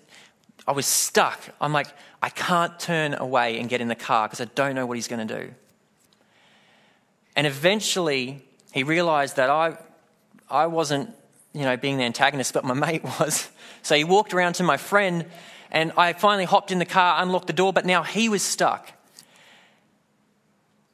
I 0.68 0.72
was 0.72 0.88
stuck. 0.88 1.40
I'm 1.62 1.74
like, 1.74 1.88
I 2.24 2.30
can't 2.30 2.80
turn 2.80 3.14
away 3.14 3.60
and 3.60 3.70
get 3.70 3.82
in 3.82 3.88
the 3.88 3.96
car 3.96 4.28
because 4.28 4.42
I 4.42 4.50
don't 4.56 4.74
know 4.74 4.88
what 4.88 4.98
he's 4.98 5.08
going 5.08 5.28
to 5.28 5.42
do. 5.42 5.54
And 7.36 7.46
eventually, 7.46 8.42
he 8.72 8.82
realized 8.82 9.36
that 9.36 9.52
I, 9.52 9.78
I 10.50 10.66
wasn't, 10.66 11.14
you 11.54 11.62
know, 11.62 11.78
being 11.78 11.98
the 11.98 12.04
antagonist, 12.04 12.54
but 12.54 12.66
my 12.66 12.74
mate 12.88 13.04
was. 13.04 13.48
So 13.84 13.96
he 13.96 14.04
walked 14.04 14.34
around 14.34 14.54
to 14.54 14.64
my 14.64 14.78
friend 14.78 15.26
and 15.72 15.92
I 15.98 16.14
finally 16.14 16.46
hopped 16.46 16.72
in 16.72 16.80
the 16.80 16.86
car, 16.86 17.22
unlocked 17.22 17.48
the 17.48 17.54
door, 17.54 17.72
but 17.72 17.86
now 17.86 18.04
he 18.04 18.30
was 18.30 18.42
stuck. 18.42 18.92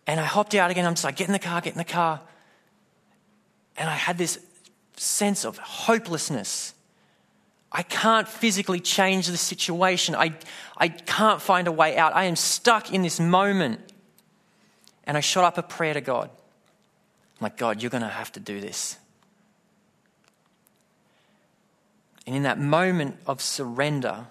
And 0.07 0.19
I 0.19 0.23
hopped 0.23 0.53
out 0.53 0.69
again. 0.69 0.85
I'm 0.85 0.93
just 0.93 1.03
like, 1.03 1.15
get 1.15 1.27
in 1.27 1.33
the 1.33 1.39
car, 1.39 1.61
get 1.61 1.73
in 1.73 1.77
the 1.77 1.83
car. 1.83 2.21
And 3.77 3.89
I 3.89 3.95
had 3.95 4.17
this 4.17 4.39
sense 4.97 5.45
of 5.45 5.57
hopelessness. 5.57 6.73
I 7.71 7.83
can't 7.83 8.27
physically 8.27 8.79
change 8.79 9.27
the 9.27 9.37
situation. 9.37 10.15
I, 10.15 10.33
I 10.77 10.89
can't 10.89 11.41
find 11.41 11.67
a 11.67 11.71
way 11.71 11.97
out. 11.97 12.15
I 12.15 12.25
am 12.25 12.35
stuck 12.35 12.93
in 12.93 13.01
this 13.01 13.19
moment. 13.19 13.81
And 15.05 15.17
I 15.17 15.19
shot 15.19 15.43
up 15.43 15.57
a 15.57 15.63
prayer 15.63 15.93
to 15.93 16.01
God. 16.01 16.29
I'm 16.29 17.43
like, 17.43 17.57
God, 17.57 17.81
you're 17.81 17.91
going 17.91 18.03
to 18.03 18.07
have 18.07 18.31
to 18.33 18.39
do 18.39 18.61
this. 18.61 18.97
And 22.25 22.35
in 22.35 22.43
that 22.43 22.59
moment 22.59 23.17
of 23.27 23.41
surrender, 23.41 24.27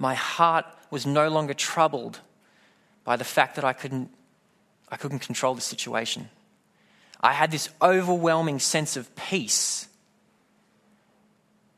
my 0.00 0.14
heart 0.14 0.64
was 0.90 1.06
no 1.06 1.28
longer 1.28 1.52
troubled 1.54 2.18
by 3.04 3.16
the 3.16 3.24
fact 3.24 3.54
that 3.56 3.64
I 3.64 3.74
couldn't, 3.74 4.10
I 4.88 4.96
couldn't 4.96 5.20
control 5.20 5.54
the 5.54 5.60
situation. 5.60 6.30
I 7.20 7.34
had 7.34 7.50
this 7.50 7.68
overwhelming 7.82 8.60
sense 8.60 8.96
of 8.96 9.14
peace. 9.14 9.88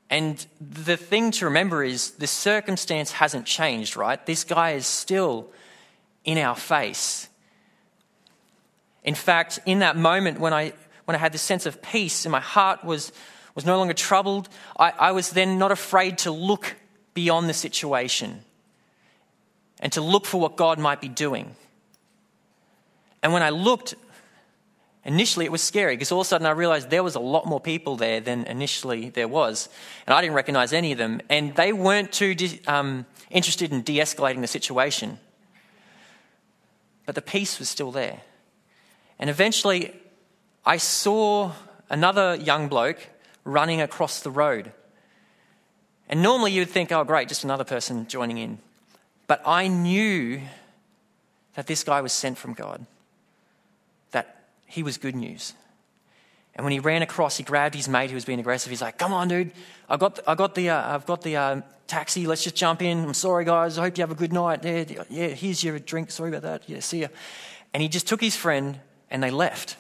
And 0.09 0.47
the 0.61 0.97
thing 0.97 1.33
to 1.33 1.47
remember 1.47 1.83
is 1.83 2.13
the 2.13 2.29
circumstance 2.29 3.11
hasn't 3.11 3.45
changed, 3.45 3.97
right? 3.97 4.25
This 4.25 4.45
guy 4.45 4.73
is 4.73 4.87
still 4.87 5.49
in 6.25 6.39
our 6.39 6.55
face. 6.55 7.29
In 9.03 9.17
fact, 9.17 9.59
in 9.67 9.81
that 9.81 9.97
moment 9.97 10.39
when 10.39 10.53
I, 10.53 10.75
when 11.07 11.17
I 11.17 11.19
had 11.19 11.33
this 11.33 11.43
sense 11.43 11.67
of 11.67 11.83
peace 11.83 12.25
and 12.25 12.31
my 12.31 12.41
heart 12.41 12.85
was, 12.85 13.11
was 13.57 13.67
no 13.67 13.79
longer 13.79 13.95
troubled, 13.95 14.49
I, 14.79 14.93
I 14.97 15.11
was 15.11 15.31
then 15.31 15.59
not 15.59 15.73
afraid 15.73 16.19
to 16.19 16.31
look 16.31 16.77
beyond 17.15 17.49
the 17.49 17.55
situation 17.55 18.43
and 19.81 19.93
to 19.93 20.01
look 20.01 20.25
for 20.25 20.41
what 20.41 20.57
God 20.57 20.79
might 20.79 21.01
be 21.01 21.09
doing. 21.09 21.55
And 23.23 23.33
when 23.33 23.43
I 23.43 23.51
looked, 23.51 23.95
initially 25.05 25.45
it 25.45 25.53
was 25.53 25.63
scary 25.63 25.97
because 25.97 26.13
all 26.13 26.21
of 26.21 26.27
a 26.27 26.29
sudden 26.29 26.47
I 26.47 26.53
realized 26.53 26.89
there 26.89 27.03
was 27.03 27.17
a 27.17 27.21
lot 27.21 27.47
more 27.47 27.61
people 27.61 27.97
there 27.97 28.21
than 28.21 28.45
initially 28.45 29.11
there 29.11 29.29
was. 29.29 29.69
And 30.07 30.15
I 30.15 30.21
didn't 30.21 30.37
recognize 30.37 30.73
any 30.73 30.93
of 30.93 30.99
them. 30.99 31.21
And 31.29 31.55
they 31.57 31.73
weren't 31.73 32.13
too 32.13 32.35
um, 32.67 33.07
interested 33.31 33.73
in 33.73 33.83
de 33.83 33.99
escalating 33.99 34.41
the 34.41 34.47
situation. 34.47 35.19
But 37.05 37.17
the 37.17 37.23
peace 37.23 37.59
was 37.59 37.69
still 37.69 37.91
there. 37.91 38.21
And 39.19 39.29
eventually 39.29 39.95
I 40.65 40.77
saw 40.77 41.53
another 41.91 42.37
young 42.37 42.69
bloke 42.69 42.99
running 43.45 43.81
across 43.81 44.21
the 44.21 44.31
road. 44.31 44.73
And 46.13 46.23
normally 46.23 46.53
you'd 46.53 46.69
think, 46.69 46.93
oh, 46.93 47.05
great, 47.05 47.29
just 47.29 47.43
another 47.43 47.65
person 47.65 48.07
joining 48.07 48.37
in. 48.37 48.59
But 49.27 49.41
I 49.47 49.67
knew 49.67 50.43
that 51.55 51.67
this 51.67 51.85
guy 51.85 52.03
was 52.03 52.13
sent 52.13 52.37
from 52.37 52.53
God, 52.53 52.85
that 54.11 54.45
he 54.67 54.83
was 54.83 54.99
good 54.99 55.17
news. 55.17 55.55
And 56.55 56.65
when 56.65 56.73
he 56.73 56.81
ran 56.81 57.01
across, 57.01 57.39
he 57.39 57.43
grabbed 57.43 57.75
his 57.75 57.89
mate 57.89 58.11
who 58.11 58.15
was 58.15 58.27
being 58.27 58.41
aggressive. 58.41 58.69
He's 58.69 58.83
like, 58.83 58.99
"Come 58.99 59.15
on, 59.15 59.29
dude! 59.29 59.53
I 59.89 59.97
got, 59.97 60.21
I 60.27 60.35
got 60.35 60.55
the, 60.55 60.69
uh, 60.69 60.95
I've 60.95 61.07
got 61.07 61.23
the 61.23 61.37
uh, 61.37 61.61
taxi. 61.87 62.27
Let's 62.27 62.45
just 62.45 62.57
jump 62.57 62.83
in. 62.83 63.03
I'm 63.05 63.15
sorry, 63.15 63.47
guys. 63.47 63.79
I 63.79 63.85
hope 63.85 63.97
you 63.97 64.03
have 64.03 64.11
a 64.11 64.15
good 64.15 64.35
night. 64.35 64.63
Yeah, 64.63 64.85
yeah. 65.09 65.29
Here's 65.29 65.65
your 65.65 65.79
drink. 65.79 66.11
Sorry 66.11 66.29
about 66.29 66.43
that. 66.43 66.69
Yeah, 66.69 66.81
see 66.81 67.01
ya." 67.01 67.09
And 67.73 67.83
he 67.83 67.89
just 67.89 68.07
took 68.07 68.21
his 68.21 68.37
friend 68.37 68.79
and 69.11 69.23
they 69.23 69.31
left. 69.31 69.79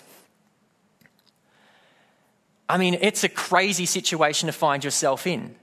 I 2.70 2.78
mean, 2.78 2.96
it's 3.02 3.22
a 3.22 3.28
crazy 3.28 3.84
situation 3.84 4.46
to 4.46 4.52
find 4.54 4.82
yourself 4.82 5.26
in. 5.26 5.56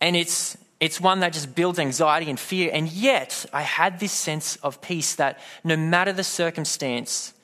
And 0.00 0.16
it's, 0.16 0.56
it's 0.80 1.00
one 1.00 1.20
that 1.20 1.32
just 1.32 1.54
builds 1.54 1.78
anxiety 1.78 2.30
and 2.30 2.40
fear. 2.40 2.70
And 2.72 2.90
yet, 2.90 3.44
I 3.52 3.62
had 3.62 4.00
this 4.00 4.12
sense 4.12 4.56
of 4.56 4.80
peace 4.80 5.14
that 5.16 5.38
no 5.62 5.76
matter 5.76 6.12
the 6.12 6.24
circumstance, 6.24 7.34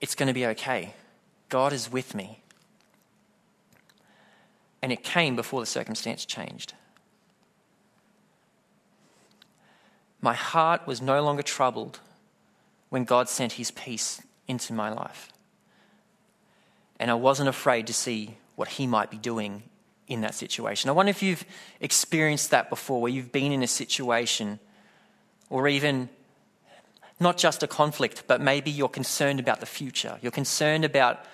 it's 0.00 0.14
going 0.14 0.26
to 0.26 0.34
be 0.34 0.46
okay. 0.46 0.94
God 1.48 1.72
is 1.72 1.90
with 1.90 2.14
me. 2.14 2.40
And 4.82 4.92
it 4.92 5.02
came 5.02 5.36
before 5.36 5.60
the 5.60 5.66
circumstance 5.66 6.24
changed. 6.24 6.74
My 10.20 10.34
heart 10.34 10.86
was 10.86 11.00
no 11.00 11.22
longer 11.22 11.42
troubled 11.42 12.00
when 12.88 13.04
God 13.04 13.28
sent 13.28 13.52
his 13.52 13.70
peace 13.70 14.22
into 14.48 14.72
my 14.72 14.90
life. 14.90 15.30
And 16.98 17.10
I 17.10 17.14
wasn't 17.14 17.48
afraid 17.48 17.86
to 17.86 17.92
see 17.92 18.36
what 18.54 18.68
he 18.68 18.86
might 18.86 19.10
be 19.10 19.18
doing 19.18 19.62
in 20.08 20.20
that 20.20 20.34
situation. 20.34 20.88
I 20.88 20.92
wonder 20.92 21.10
if 21.10 21.22
you've 21.22 21.44
experienced 21.80 22.50
that 22.50 22.70
before, 22.70 23.00
where 23.00 23.12
you've 23.12 23.32
been 23.32 23.52
in 23.52 23.62
a 23.62 23.66
situation 23.66 24.58
or 25.50 25.68
even 25.68 26.08
not 27.18 27.38
just 27.38 27.62
a 27.62 27.66
conflict, 27.66 28.24
but 28.26 28.40
maybe 28.40 28.70
you're 28.70 28.88
concerned 28.88 29.40
about 29.40 29.60
the 29.60 29.66
future. 29.66 30.18
You're 30.20 30.32
concerned 30.32 30.84
about 30.84 31.24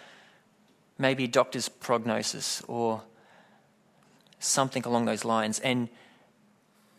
maybe 0.98 1.24
a 1.24 1.28
doctor's 1.28 1.68
prognosis 1.68 2.62
or 2.68 3.02
something 4.38 4.84
along 4.84 5.06
those 5.06 5.24
lines. 5.24 5.58
And 5.60 5.88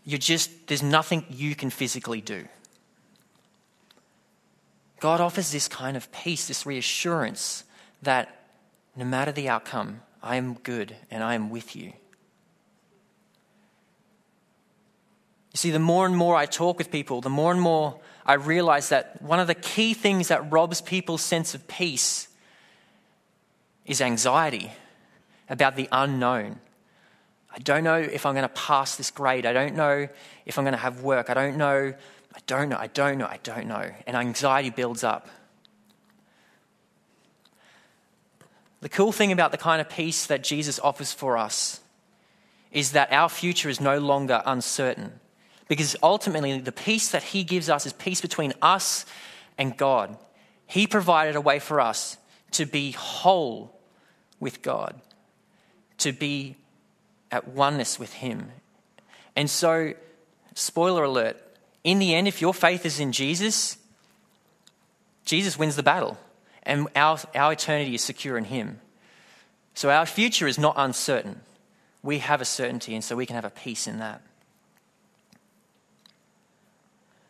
you're 0.03 0.19
just, 0.19 0.67
there's 0.67 0.83
nothing 0.83 1.25
you 1.29 1.55
can 1.55 1.69
physically 1.69 2.21
do. 2.21 2.47
God 4.99 5.21
offers 5.21 5.51
this 5.51 5.67
kind 5.67 5.97
of 5.97 6.11
peace, 6.11 6.47
this 6.47 6.65
reassurance 6.65 7.63
that 8.01 8.47
no 8.95 9.05
matter 9.05 9.31
the 9.31 9.49
outcome, 9.49 10.01
I 10.23 10.37
am 10.37 10.53
good 10.53 10.95
and 11.11 11.21
I 11.21 11.35
am 11.35 11.49
with 11.49 11.75
you. 11.75 11.91
You 15.51 15.57
see, 15.57 15.69
the 15.69 15.79
more 15.79 16.05
and 16.05 16.15
more 16.15 16.35
I 16.35 16.47
talk 16.47 16.77
with 16.77 16.89
people, 16.89 17.21
the 17.21 17.29
more 17.29 17.51
and 17.51 17.61
more 17.61 17.99
I 18.25 18.35
realize 18.35 18.89
that 18.89 19.21
one 19.21 19.39
of 19.39 19.47
the 19.47 19.53
key 19.53 19.93
things 19.93 20.29
that 20.29 20.51
robs 20.51 20.81
people's 20.81 21.21
sense 21.21 21.53
of 21.53 21.67
peace 21.67 22.29
is 23.85 24.01
anxiety 24.01 24.71
about 25.49 25.75
the 25.75 25.89
unknown. 25.91 26.59
I 27.51 27.59
don't 27.59 27.83
know 27.83 27.97
if 27.97 28.25
I'm 28.25 28.33
going 28.33 28.43
to 28.43 28.49
pass 28.49 28.95
this 28.95 29.11
grade. 29.11 29.45
I 29.45 29.53
don't 29.53 29.75
know 29.75 30.07
if 30.45 30.57
I'm 30.57 30.63
going 30.63 30.73
to 30.73 30.79
have 30.79 31.03
work. 31.03 31.29
I 31.29 31.33
don't 31.35 31.57
know. 31.57 31.93
I 32.33 32.39
don't 32.47 32.69
know. 32.69 32.77
I 32.77 32.87
don't 32.87 33.17
know. 33.19 33.27
I 33.27 33.39
don't 33.43 33.67
know. 33.67 33.91
And 34.07 34.17
anxiety 34.17 34.71
builds 34.71 35.03
up. 35.03 35.27
The 38.83 38.89
cool 38.89 39.13
thing 39.13 39.31
about 39.31 39.53
the 39.53 39.57
kind 39.57 39.79
of 39.79 39.87
peace 39.87 40.25
that 40.25 40.43
Jesus 40.43 40.77
offers 40.77 41.13
for 41.13 41.37
us 41.37 41.79
is 42.69 42.91
that 42.91 43.13
our 43.13 43.29
future 43.29 43.69
is 43.69 43.79
no 43.79 43.97
longer 43.97 44.43
uncertain. 44.45 45.21
Because 45.69 45.95
ultimately, 46.03 46.59
the 46.59 46.73
peace 46.73 47.09
that 47.11 47.23
He 47.23 47.45
gives 47.45 47.69
us 47.69 47.85
is 47.85 47.93
peace 47.93 48.19
between 48.19 48.51
us 48.61 49.05
and 49.57 49.77
God. 49.77 50.17
He 50.67 50.85
provided 50.85 51.37
a 51.37 51.41
way 51.41 51.59
for 51.59 51.79
us 51.79 52.17
to 52.51 52.65
be 52.65 52.91
whole 52.91 53.73
with 54.41 54.61
God, 54.61 54.99
to 55.99 56.11
be 56.11 56.57
at 57.31 57.47
oneness 57.47 57.97
with 57.97 58.11
Him. 58.11 58.51
And 59.33 59.49
so, 59.49 59.93
spoiler 60.55 61.05
alert, 61.05 61.37
in 61.85 61.99
the 61.99 62.13
end, 62.13 62.27
if 62.27 62.41
your 62.41 62.53
faith 62.53 62.85
is 62.85 62.99
in 62.99 63.13
Jesus, 63.13 63.77
Jesus 65.23 65.57
wins 65.57 65.77
the 65.77 65.83
battle, 65.83 66.17
and 66.63 66.87
our, 66.95 67.19
our 67.35 67.53
eternity 67.53 67.95
is 67.95 68.01
secure 68.01 68.37
in 68.37 68.45
Him. 68.45 68.79
So, 69.73 69.89
our 69.89 70.05
future 70.05 70.47
is 70.47 70.57
not 70.57 70.75
uncertain. 70.77 71.41
We 72.01 72.19
have 72.19 72.41
a 72.41 72.45
certainty, 72.45 72.95
and 72.95 73.03
so 73.03 73.15
we 73.15 73.25
can 73.25 73.35
have 73.35 73.45
a 73.45 73.49
peace 73.49 73.87
in 73.87 73.99
that. 73.99 74.21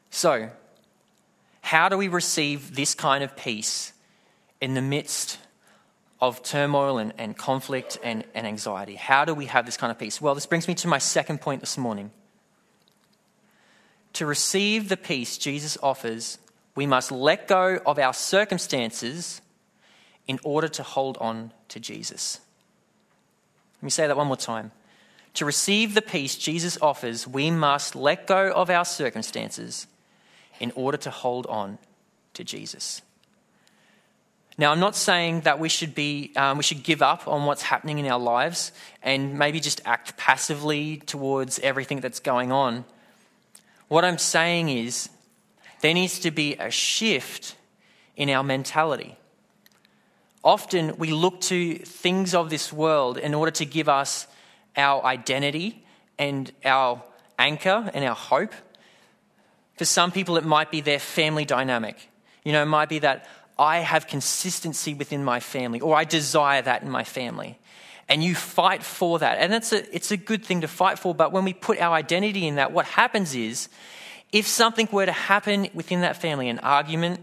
So, 0.10 0.50
how 1.62 1.90
do 1.90 1.98
we 1.98 2.08
receive 2.08 2.76
this 2.76 2.94
kind 2.94 3.24
of 3.24 3.36
peace 3.36 3.94
in 4.62 4.74
the 4.74 4.82
midst 4.82 5.40
of 6.22 6.44
turmoil 6.44 6.98
and, 6.98 7.14
and 7.18 7.38
conflict 7.38 7.98
and, 8.04 8.24
and 8.36 8.46
anxiety? 8.46 8.96
How 8.96 9.26
do 9.26 9.34
we 9.34 9.46
have 9.46 9.66
this 9.66 9.78
kind 9.78 9.90
of 9.90 9.98
peace? 9.98 10.22
Well, 10.22 10.36
this 10.36 10.46
brings 10.46 10.68
me 10.68 10.76
to 10.76 10.88
my 10.88 10.98
second 10.98 11.42
point 11.42 11.62
this 11.62 11.78
morning. 11.78 12.12
To 14.14 14.26
receive 14.26 14.90
the 14.90 14.98
peace 14.98 15.38
Jesus 15.38 15.78
offers, 15.82 16.38
we 16.76 16.86
must 16.86 17.12
let 17.12 17.48
go 17.48 17.80
of 17.86 18.00
our 18.00 18.14
circumstances 18.14 19.42
in 20.28 20.40
order 20.44 20.68
to 20.68 20.84
hold 20.84 21.18
on 21.20 21.52
to 21.70 21.80
Jesus. 21.80 22.40
Let 23.78 23.84
me 23.84 23.90
say 23.90 24.08
that 24.08 24.18
one 24.18 24.28
more 24.28 24.38
time. 24.38 24.72
To 25.36 25.46
receive 25.46 25.94
the 25.94 26.02
peace 26.02 26.36
Jesus 26.36 26.78
offers, 26.82 27.28
we 27.28 27.52
must 27.52 27.96
let 27.96 28.28
go 28.28 28.52
of 28.52 28.70
our 28.70 28.86
circumstances 28.86 29.88
in 30.60 30.72
order 30.76 30.98
to 31.00 31.10
hold 31.10 31.46
on 31.48 31.80
to 32.36 32.44
Jesus. 32.44 33.02
Now, 34.58 34.72
I'm 34.72 34.80
not 34.80 34.96
saying 34.96 35.42
that 35.42 35.60
we 35.60 35.68
should 35.68 35.96
be, 35.96 36.32
um, 36.36 36.58
we 36.58 36.64
should 36.64 36.84
give 36.84 37.02
up 37.02 37.28
on 37.28 37.46
what's 37.46 37.64
happening 37.64 37.98
in 37.98 38.06
our 38.06 38.20
lives 38.20 38.72
and 39.02 39.38
maybe 39.38 39.60
just 39.60 39.82
act 39.84 40.16
passively 40.16 40.98
towards 40.98 41.58
everything 41.60 42.02
that's 42.02 42.20
going 42.20 42.52
on. 42.52 42.86
What 43.88 44.06
I'm 44.06 44.20
saying 44.20 44.70
is 44.70 45.10
there 45.84 45.94
needs 45.94 46.20
to 46.20 46.32
be 46.32 46.56
a 46.56 46.72
shift 46.72 47.58
in 48.16 48.30
our 48.30 48.42
mentality. 48.42 49.18
Often 50.42 50.96
we 50.98 51.12
look 51.12 51.42
to 51.42 51.76
things 51.76 52.34
of 52.34 52.50
this 52.50 52.72
world 52.72 53.18
in 53.18 53.34
order 53.34 53.52
to 53.52 53.66
give 53.66 53.90
us 53.90 54.26
our 54.78 55.04
identity 55.04 55.84
and 56.18 56.50
our 56.64 57.04
anchor 57.38 57.92
and 57.94 58.06
our 58.06 58.16
hope. 58.16 58.54
For 59.78 59.84
some 59.84 60.14
people, 60.14 60.38
it 60.38 60.46
might 60.46 60.72
be 60.72 60.80
their 60.80 61.00
family 61.00 61.44
dynamic. 61.44 62.10
You 62.46 62.54
know, 62.54 62.64
it 62.64 62.68
might 62.68 62.88
be 62.88 63.00
that 63.00 63.28
I 63.60 63.80
have 63.80 64.08
consistency 64.08 64.94
within 64.94 65.22
my 65.22 65.42
family, 65.42 65.82
or 65.82 65.98
I 65.98 66.06
desire 66.06 66.62
that 66.62 66.84
in 66.84 66.90
my 66.90 67.04
family. 67.04 67.60
And 68.08 68.24
you 68.24 68.36
fight 68.36 68.84
for 68.84 69.20
that. 69.20 69.38
And 69.38 69.54
it's 69.54 69.74
a, 69.74 69.94
it's 69.94 70.12
a 70.12 70.18
good 70.18 70.46
thing 70.46 70.62
to 70.62 70.70
fight 70.70 70.98
for, 70.98 71.14
but 71.14 71.34
when 71.34 71.44
we 71.44 71.52
put 71.52 71.78
our 71.82 71.94
identity 71.94 72.48
in 72.48 72.56
that, 72.56 72.72
what 72.72 72.86
happens 72.86 73.36
is 73.36 73.68
if 74.34 74.48
something 74.48 74.90
were 74.92 75.06
to 75.06 75.12
happen 75.12 75.70
within 75.76 76.02
that 76.02 76.18
family, 76.18 76.50
an 76.50 76.60
argument, 76.60 77.22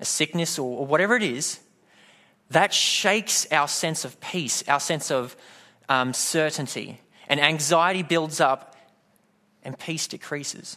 a 0.00 0.04
sickness, 0.04 0.58
or, 0.58 0.80
or 0.80 0.86
whatever 0.86 1.14
it 1.14 1.22
is, 1.22 1.60
that 2.50 2.74
shakes 2.74 3.46
our 3.52 3.68
sense 3.68 4.04
of 4.04 4.20
peace, 4.20 4.64
our 4.68 4.80
sense 4.80 5.10
of 5.10 5.36
um, 5.88 6.12
certainty. 6.12 7.00
And 7.28 7.40
anxiety 7.40 8.02
builds 8.02 8.40
up 8.40 8.76
and 9.62 9.78
peace 9.78 10.08
decreases. 10.08 10.76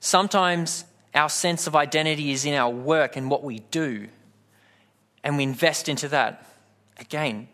Sometimes 0.00 0.84
our 1.14 1.28
sense 1.28 1.68
of 1.68 1.76
identity 1.76 2.32
is 2.32 2.44
in 2.44 2.54
our 2.54 2.70
work 2.70 3.16
and 3.16 3.30
what 3.30 3.44
we 3.44 3.60
do, 3.70 4.08
and 5.22 5.36
we 5.36 5.44
invest 5.44 5.88
into 5.88 6.08
that. 6.08 6.44
Again, 6.98 7.48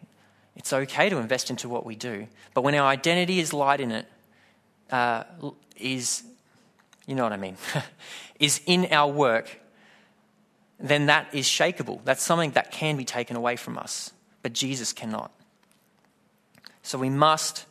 it's 0.56 0.72
okay 0.72 1.10
to 1.10 1.18
invest 1.18 1.50
into 1.50 1.68
what 1.68 1.84
we 1.84 1.96
do, 1.96 2.28
but 2.54 2.62
when 2.62 2.74
our 2.74 2.86
identity 2.86 3.40
is 3.40 3.52
light 3.52 3.80
in 3.80 3.92
it, 3.92 4.06
uh, 4.90 5.24
is, 5.78 6.22
you 7.06 7.14
know 7.14 7.22
what 7.22 7.32
I 7.32 7.36
mean, 7.36 7.56
is 8.40 8.60
in 8.66 8.88
our 8.92 9.10
work, 9.10 9.60
then 10.78 11.06
that 11.06 11.34
is 11.34 11.46
shakable. 11.46 12.00
That's 12.04 12.22
something 12.22 12.50
that 12.52 12.70
can 12.70 12.96
be 12.96 13.04
taken 13.04 13.36
away 13.36 13.56
from 13.56 13.78
us, 13.78 14.12
but 14.42 14.52
Jesus 14.52 14.92
cannot. 14.92 15.30
So 16.82 16.98
we 16.98 17.10
must 17.10 17.66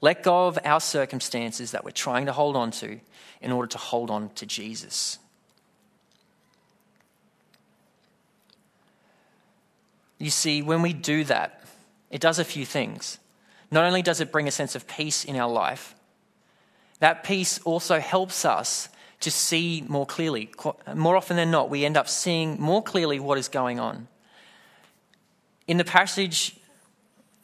let 0.00 0.22
go 0.22 0.46
of 0.46 0.58
our 0.64 0.80
circumstances 0.80 1.70
that 1.70 1.84
we're 1.84 1.90
trying 1.90 2.26
to 2.26 2.32
hold 2.32 2.56
on 2.56 2.70
to 2.72 3.00
in 3.40 3.52
order 3.52 3.68
to 3.68 3.78
hold 3.78 4.10
on 4.10 4.28
to 4.34 4.46
Jesus. 4.46 5.18
You 10.18 10.30
see, 10.30 10.62
when 10.62 10.82
we 10.82 10.92
do 10.92 11.24
that, 11.24 11.64
it 12.10 12.20
does 12.20 12.38
a 12.38 12.44
few 12.44 12.64
things. 12.64 13.18
Not 13.70 13.84
only 13.84 14.02
does 14.02 14.20
it 14.20 14.30
bring 14.30 14.46
a 14.46 14.52
sense 14.52 14.74
of 14.74 14.86
peace 14.86 15.24
in 15.24 15.36
our 15.36 15.50
life, 15.50 15.94
that 17.00 17.24
peace 17.24 17.58
also 17.64 17.98
helps 18.00 18.44
us 18.44 18.88
to 19.20 19.30
see 19.30 19.84
more 19.88 20.06
clearly. 20.06 20.50
More 20.94 21.16
often 21.16 21.36
than 21.36 21.50
not, 21.50 21.70
we 21.70 21.84
end 21.84 21.96
up 21.96 22.08
seeing 22.08 22.60
more 22.60 22.82
clearly 22.82 23.18
what 23.18 23.38
is 23.38 23.48
going 23.48 23.80
on. 23.80 24.06
In 25.66 25.76
the 25.78 25.84
passage 25.84 26.56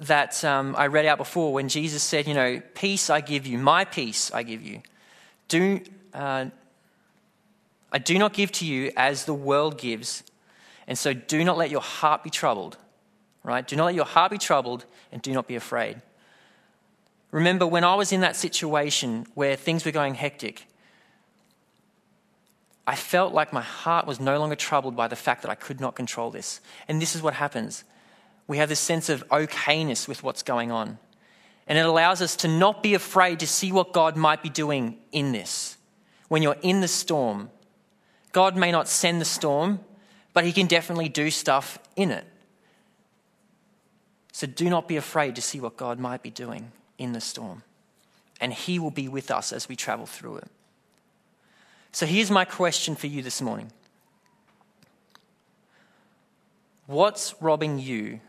that 0.01 0.45
um, 0.45 0.75
I 0.77 0.87
read 0.87 1.07
out 1.07 1.19
before, 1.19 1.53
when 1.53 1.69
Jesus 1.69 2.03
said, 2.03 2.27
You 2.27 2.35
know, 2.35 2.63
peace 2.75 3.11
I 3.11 3.21
give 3.21 3.47
you, 3.47 3.59
my 3.59 3.85
peace 3.85 4.31
I 4.33 4.43
give 4.43 4.63
you, 4.63 4.83
do, 5.49 5.81
uh, 6.15 6.47
I 7.93 7.99
do 7.99 8.19
not 8.19 8.33
give 8.33 8.53
to 8.53 8.67
you 8.67 8.93
as 8.97 9.25
the 9.25 9.35
world 9.35 9.79
gives. 9.79 10.23
And 10.87 10.99
so 10.99 11.13
do 11.13 11.45
not 11.45 11.57
let 11.57 11.71
your 11.71 11.81
heart 11.81 12.23
be 12.23 12.31
troubled, 12.31 12.77
right? 13.45 13.67
Do 13.67 13.77
not 13.77 13.87
let 13.87 13.95
your 13.95 14.05
heart 14.05 14.33
be 14.33 14.39
troubled 14.39 14.85
and 15.13 15.23
do 15.23 15.33
not 15.33 15.47
be 15.47 15.55
afraid. 15.55 16.01
Remember, 17.31 17.67
when 17.67 17.85
I 17.85 17.95
was 17.95 18.13
in 18.13 18.21
that 18.21 18.37
situation 18.37 19.27
where 19.35 19.55
things 19.57 19.85
were 19.85 19.93
going 19.93 20.15
hectic, 20.15 20.67
I 22.87 22.97
felt 22.97 23.33
like 23.33 23.53
my 23.53 23.63
heart 23.63 24.07
was 24.07 24.19
no 24.19 24.39
longer 24.39 24.57
troubled 24.57 24.97
by 24.97 25.07
the 25.07 25.17
fact 25.17 25.43
that 25.43 25.51
I 25.51 25.55
could 25.55 25.81
not 25.81 25.95
control 25.95 26.31
this. 26.31 26.61
And 26.89 27.01
this 27.01 27.15
is 27.15 27.23
what 27.23 27.35
happens 27.35 27.85
we 28.51 28.57
have 28.57 28.69
this 28.69 28.81
sense 28.81 29.09
of 29.09 29.27
okayness 29.29 30.09
with 30.09 30.25
what's 30.25 30.43
going 30.43 30.73
on. 30.73 30.99
And 31.69 31.79
it 31.79 31.87
allows 31.87 32.21
us 32.21 32.35
to 32.37 32.49
not 32.49 32.83
be 32.83 32.95
afraid 32.95 33.39
to 33.39 33.47
see 33.47 33.71
what 33.71 33.93
God 33.93 34.17
might 34.17 34.43
be 34.43 34.49
doing 34.49 34.99
in 35.13 35.31
this. 35.31 35.77
When 36.27 36.43
you're 36.43 36.57
in 36.61 36.81
the 36.81 36.89
storm, 36.89 37.51
God 38.33 38.57
may 38.57 38.73
not 38.73 38.89
send 38.89 39.21
the 39.21 39.25
storm, 39.25 39.79
but 40.33 40.45
He 40.45 40.53
can 40.53 40.67
definitely 40.67 41.09
do 41.09 41.31
stuff 41.31 41.79
in 41.95 42.11
it. 42.11 42.25
So 44.33 44.49
do 44.49 44.69
not 44.69 44.89
be 44.89 44.97
afraid 44.97 45.37
to 45.37 45.43
see 45.43 45.61
what 45.61 45.77
God 45.77 46.01
might 46.01 46.25
be 46.25 46.31
doing 46.31 46.73
in 47.01 47.13
the 47.13 47.21
storm. 47.21 47.63
And 48.41 48.53
He 48.53 48.79
will 48.79 48.93
be 48.93 49.09
with 49.09 49.31
us 49.31 49.53
as 49.53 49.69
we 49.69 49.75
travel 49.75 50.07
through 50.07 50.37
it. 50.37 50.49
So 51.91 52.07
here's 52.07 52.31
my 52.31 52.45
question 52.45 52.95
for 52.95 53.09
you 53.09 53.23
this 53.23 53.43
morning 53.43 53.73
What's 56.87 57.35
robbing 57.41 57.81
you 57.81 58.21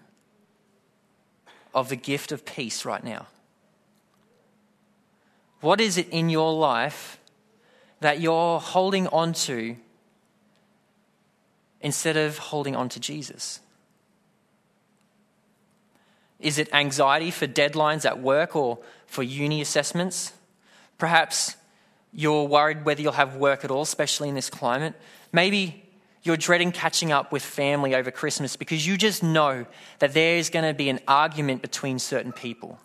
of 1.75 1.89
the 1.89 1.95
gift 1.95 2.31
of 2.31 2.45
peace 2.45 2.85
right 2.85 3.03
now? 3.03 3.27
What 5.59 5.79
is 5.79 5.97
it 5.97 6.09
in 6.09 6.29
your 6.29 6.53
life 6.53 7.19
that 7.99 8.19
you're 8.19 8.59
holding 8.59 9.07
on 9.07 9.33
to 9.33 9.75
instead 11.81 12.17
of 12.17 12.37
holding 12.37 12.75
on 12.75 12.89
to 12.89 12.99
Jesus? 12.99 13.59
Is 16.41 16.57
it 16.57 16.73
anxiety 16.73 17.31
for 17.31 17.47
deadlines 17.47 18.05
at 18.05 18.21
work 18.21 18.55
or 18.55 18.79
for 19.05 19.23
uni 19.23 19.61
assessments? 19.61 20.33
Perhaps 20.97 21.55
you're 22.13 22.45
worried 22.47 22.85
whether 22.85 23.01
you'll 23.01 23.13
have 23.13 23.35
work 23.35 23.63
at 23.63 23.71
all, 23.71 23.81
especially 23.81 24.29
in 24.29 24.35
this 24.35 24.49
climate. 24.49 24.93
Maybe 25.31 25.83
you're 26.23 26.37
dreading 26.37 26.71
catching 26.71 27.11
up 27.11 27.31
with 27.31 27.43
family 27.43 27.95
over 27.95 28.11
Christmas 28.11 28.55
because 28.55 28.85
you 28.85 28.97
just 28.97 29.23
know 29.23 29.65
that 29.99 30.13
there 30.13 30.37
is 30.37 30.49
going 30.49 30.65
to 30.65 30.73
be 30.73 30.89
an 30.89 30.99
argument 31.07 31.61
between 31.61 31.99
certain 31.99 32.31
people. 32.31 32.79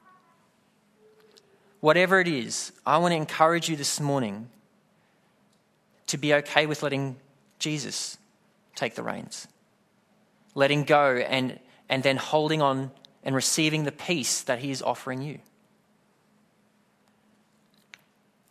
Whatever 1.81 2.21
it 2.21 2.29
is, 2.29 2.73
I 2.87 2.99
want 2.99 3.12
to 3.12 3.16
encourage 3.16 3.69
you 3.69 3.77
this 3.77 4.01
morning 4.01 4.49
to 6.07 6.16
be 6.16 6.33
okay 6.35 6.66
with 6.66 6.83
letting 6.83 7.16
Jesus 7.59 8.16
take 8.75 8.95
the 8.95 9.03
reins, 9.03 9.49
letting 10.55 10.85
go 10.85 11.16
and, 11.16 11.59
and 11.88 12.03
then 12.03 12.16
holding 12.16 12.62
on 12.62 12.90
and 13.26 13.34
receiving 13.34 13.82
the 13.82 13.92
peace 13.92 14.42
that 14.42 14.60
He 14.60 14.70
is 14.70 14.80
offering 14.80 15.20
you. 15.20 15.40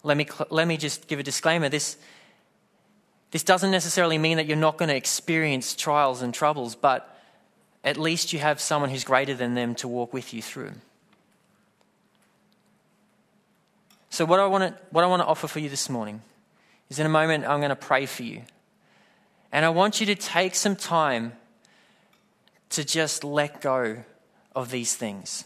Let 0.04 0.18
me, 0.18 0.28
let 0.52 0.68
me 0.68 0.76
just 0.76 1.08
give 1.08 1.18
a 1.18 1.24
disclaimer. 1.24 1.70
This, 1.70 1.96
this 3.32 3.42
doesn't 3.42 3.72
necessarily 3.72 4.18
mean 4.18 4.36
that 4.36 4.46
you're 4.46 4.58
not 4.58 4.78
going 4.78 4.90
to 4.90 4.96
experience 4.96 5.76
trials 5.76 6.22
and 6.22 6.34
troubles, 6.34 6.76
but 6.76 7.18
at 7.86 7.96
least 7.96 8.34
you 8.34 8.40
have 8.40 8.60
someone 8.60 8.90
who's 8.90 9.06
greater 9.06 9.34
than 9.34 9.56
them 9.56 9.76
to 9.76 9.88
walk 9.88 10.14
with 10.14 10.34
you 10.34 10.42
through. 10.42 10.74
So, 14.10 14.26
what 14.26 14.42
I 14.42 14.46
want 14.48 14.76
to, 14.76 14.82
what 14.92 15.06
I 15.06 15.08
want 15.08 15.22
to 15.22 15.26
offer 15.26 15.48
for 15.48 15.60
you 15.60 15.70
this 15.70 15.90
morning 15.90 16.22
is 16.90 17.00
in 17.00 17.06
a 17.06 17.10
moment, 17.10 17.46
I'm 17.46 17.60
going 17.60 17.70
to 17.70 17.76
pray 17.78 18.06
for 18.06 18.24
you. 18.24 18.44
And 19.54 19.64
I 19.64 19.70
want 19.70 20.02
you 20.02 20.06
to 20.08 20.16
take 20.16 20.54
some 20.54 20.76
time 20.76 21.32
to 22.72 22.84
just 22.84 23.24
let 23.24 23.62
go 23.62 24.04
of 24.56 24.72
these 24.72 24.96
things, 24.96 25.44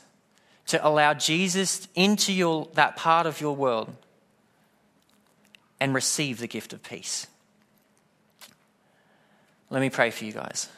to 0.67 0.86
allow 0.88 1.13
Jesus 1.13 1.88
into 1.95 2.32
your, 2.32 2.67
that 2.74 2.95
part 2.95 3.26
of 3.26 3.41
your 3.41 3.56
world 3.56 3.93
and 5.80 5.93
receive 5.93 6.39
the 6.39 6.48
gift 6.48 6.74
of 6.74 6.84
peace. 6.84 7.28
Let 9.69 9.82
me 9.82 9.89
pray 9.89 10.12
for 10.12 10.26
you 10.26 10.34
guys. 10.34 10.69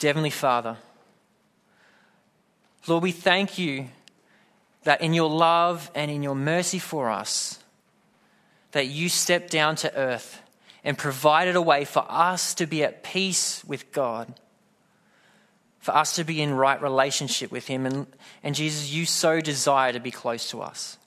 Heavenly 0.00 0.30
Father, 0.30 0.76
Lord, 2.86 3.02
we 3.02 3.12
thank 3.12 3.58
you 3.58 3.88
that 4.84 5.00
in 5.00 5.12
your 5.12 5.28
love 5.28 5.90
and 5.94 6.10
in 6.10 6.22
your 6.22 6.34
mercy 6.34 6.78
for 6.78 7.10
us, 7.10 7.58
that 8.72 8.86
you 8.86 9.08
stepped 9.08 9.50
down 9.50 9.76
to 9.76 9.94
earth 9.96 10.40
and 10.84 10.96
provided 10.96 11.56
a 11.56 11.62
way 11.62 11.84
for 11.84 12.04
us 12.08 12.54
to 12.54 12.66
be 12.66 12.84
at 12.84 13.02
peace 13.02 13.64
with 13.64 13.92
God, 13.92 14.32
for 15.88 15.96
us 15.96 16.16
to 16.16 16.24
be 16.24 16.42
in 16.42 16.52
right 16.52 16.82
relationship 16.82 17.50
with 17.50 17.66
Him. 17.66 17.86
And, 17.86 18.06
and 18.42 18.54
Jesus, 18.54 18.92
you 18.92 19.06
so 19.06 19.40
desire 19.40 19.90
to 19.90 20.00
be 20.00 20.10
close 20.10 20.50
to 20.50 20.60
us. 20.60 20.98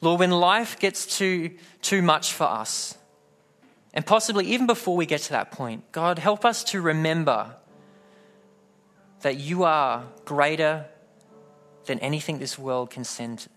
Lord, 0.00 0.20
when 0.20 0.30
life 0.30 0.78
gets 0.78 1.18
too, 1.18 1.50
too 1.80 2.00
much 2.00 2.32
for 2.32 2.44
us, 2.44 2.96
and 3.92 4.06
possibly 4.06 4.46
even 4.46 4.68
before 4.68 4.96
we 4.96 5.04
get 5.04 5.22
to 5.22 5.30
that 5.30 5.50
point, 5.50 5.90
God, 5.90 6.20
help 6.20 6.44
us 6.44 6.62
to 6.70 6.80
remember 6.80 7.56
that 9.22 9.36
you 9.36 9.64
are 9.64 10.04
greater 10.24 10.86
than 11.86 11.98
anything 11.98 12.38
this 12.38 12.56
world 12.56 12.90
can 12.90 13.02
send. 13.02 13.48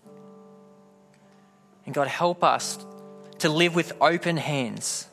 And 1.84 1.94
God, 1.94 2.08
help 2.08 2.42
us 2.42 2.84
to 3.38 3.48
live 3.48 3.76
with 3.76 3.92
open 4.00 4.38
hands. 4.38 5.06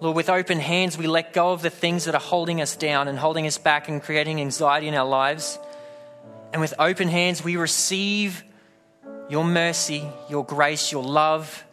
Lord, 0.00 0.16
with 0.16 0.30
open 0.30 0.58
hands, 0.58 0.96
we 0.96 1.06
let 1.06 1.34
go 1.34 1.52
of 1.52 1.60
the 1.60 1.68
things 1.68 2.06
that 2.06 2.14
are 2.14 2.20
holding 2.20 2.62
us 2.62 2.74
down 2.74 3.06
and 3.06 3.18
holding 3.18 3.46
us 3.46 3.58
back 3.58 3.88
and 3.88 4.02
creating 4.02 4.40
anxiety 4.40 4.88
in 4.88 4.94
our 4.94 5.06
lives. 5.06 5.58
And 6.52 6.60
with 6.62 6.72
open 6.78 7.08
hands, 7.08 7.44
we 7.44 7.56
receive 7.56 8.42
your 9.28 9.44
mercy, 9.44 10.08
your 10.30 10.44
grace, 10.44 10.90
your 10.90 11.04
love, 11.04 11.64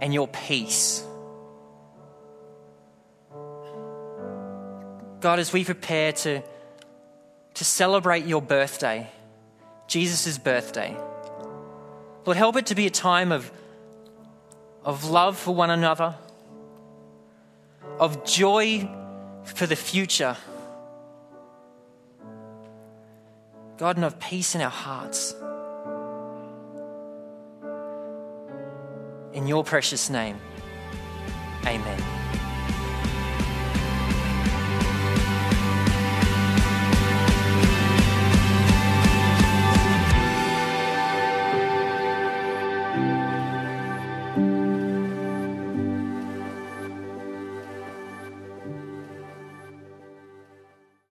and 0.00 0.14
your 0.14 0.28
peace. 0.28 1.04
God, 5.20 5.38
as 5.38 5.52
we 5.52 5.64
prepare 5.64 6.12
to, 6.12 6.42
to 7.54 7.64
celebrate 7.64 8.24
your 8.24 8.40
birthday, 8.40 9.10
Jesus' 9.86 10.38
birthday, 10.38 10.96
Lord, 12.24 12.36
help 12.36 12.56
it 12.56 12.66
to 12.66 12.74
be 12.74 12.86
a 12.86 12.90
time 12.90 13.32
of, 13.32 13.50
of 14.84 15.04
love 15.04 15.36
for 15.36 15.54
one 15.54 15.70
another, 15.70 16.14
of 18.00 18.24
joy 18.24 18.88
for 19.44 19.66
the 19.66 19.76
future. 19.76 20.34
God, 23.76 23.96
and 23.96 24.04
of 24.04 24.18
peace 24.18 24.54
in 24.54 24.62
our 24.62 24.70
hearts. 24.70 25.34
In 29.32 29.46
your 29.46 29.62
precious 29.64 30.10
name, 30.10 30.38
amen. 31.66 32.39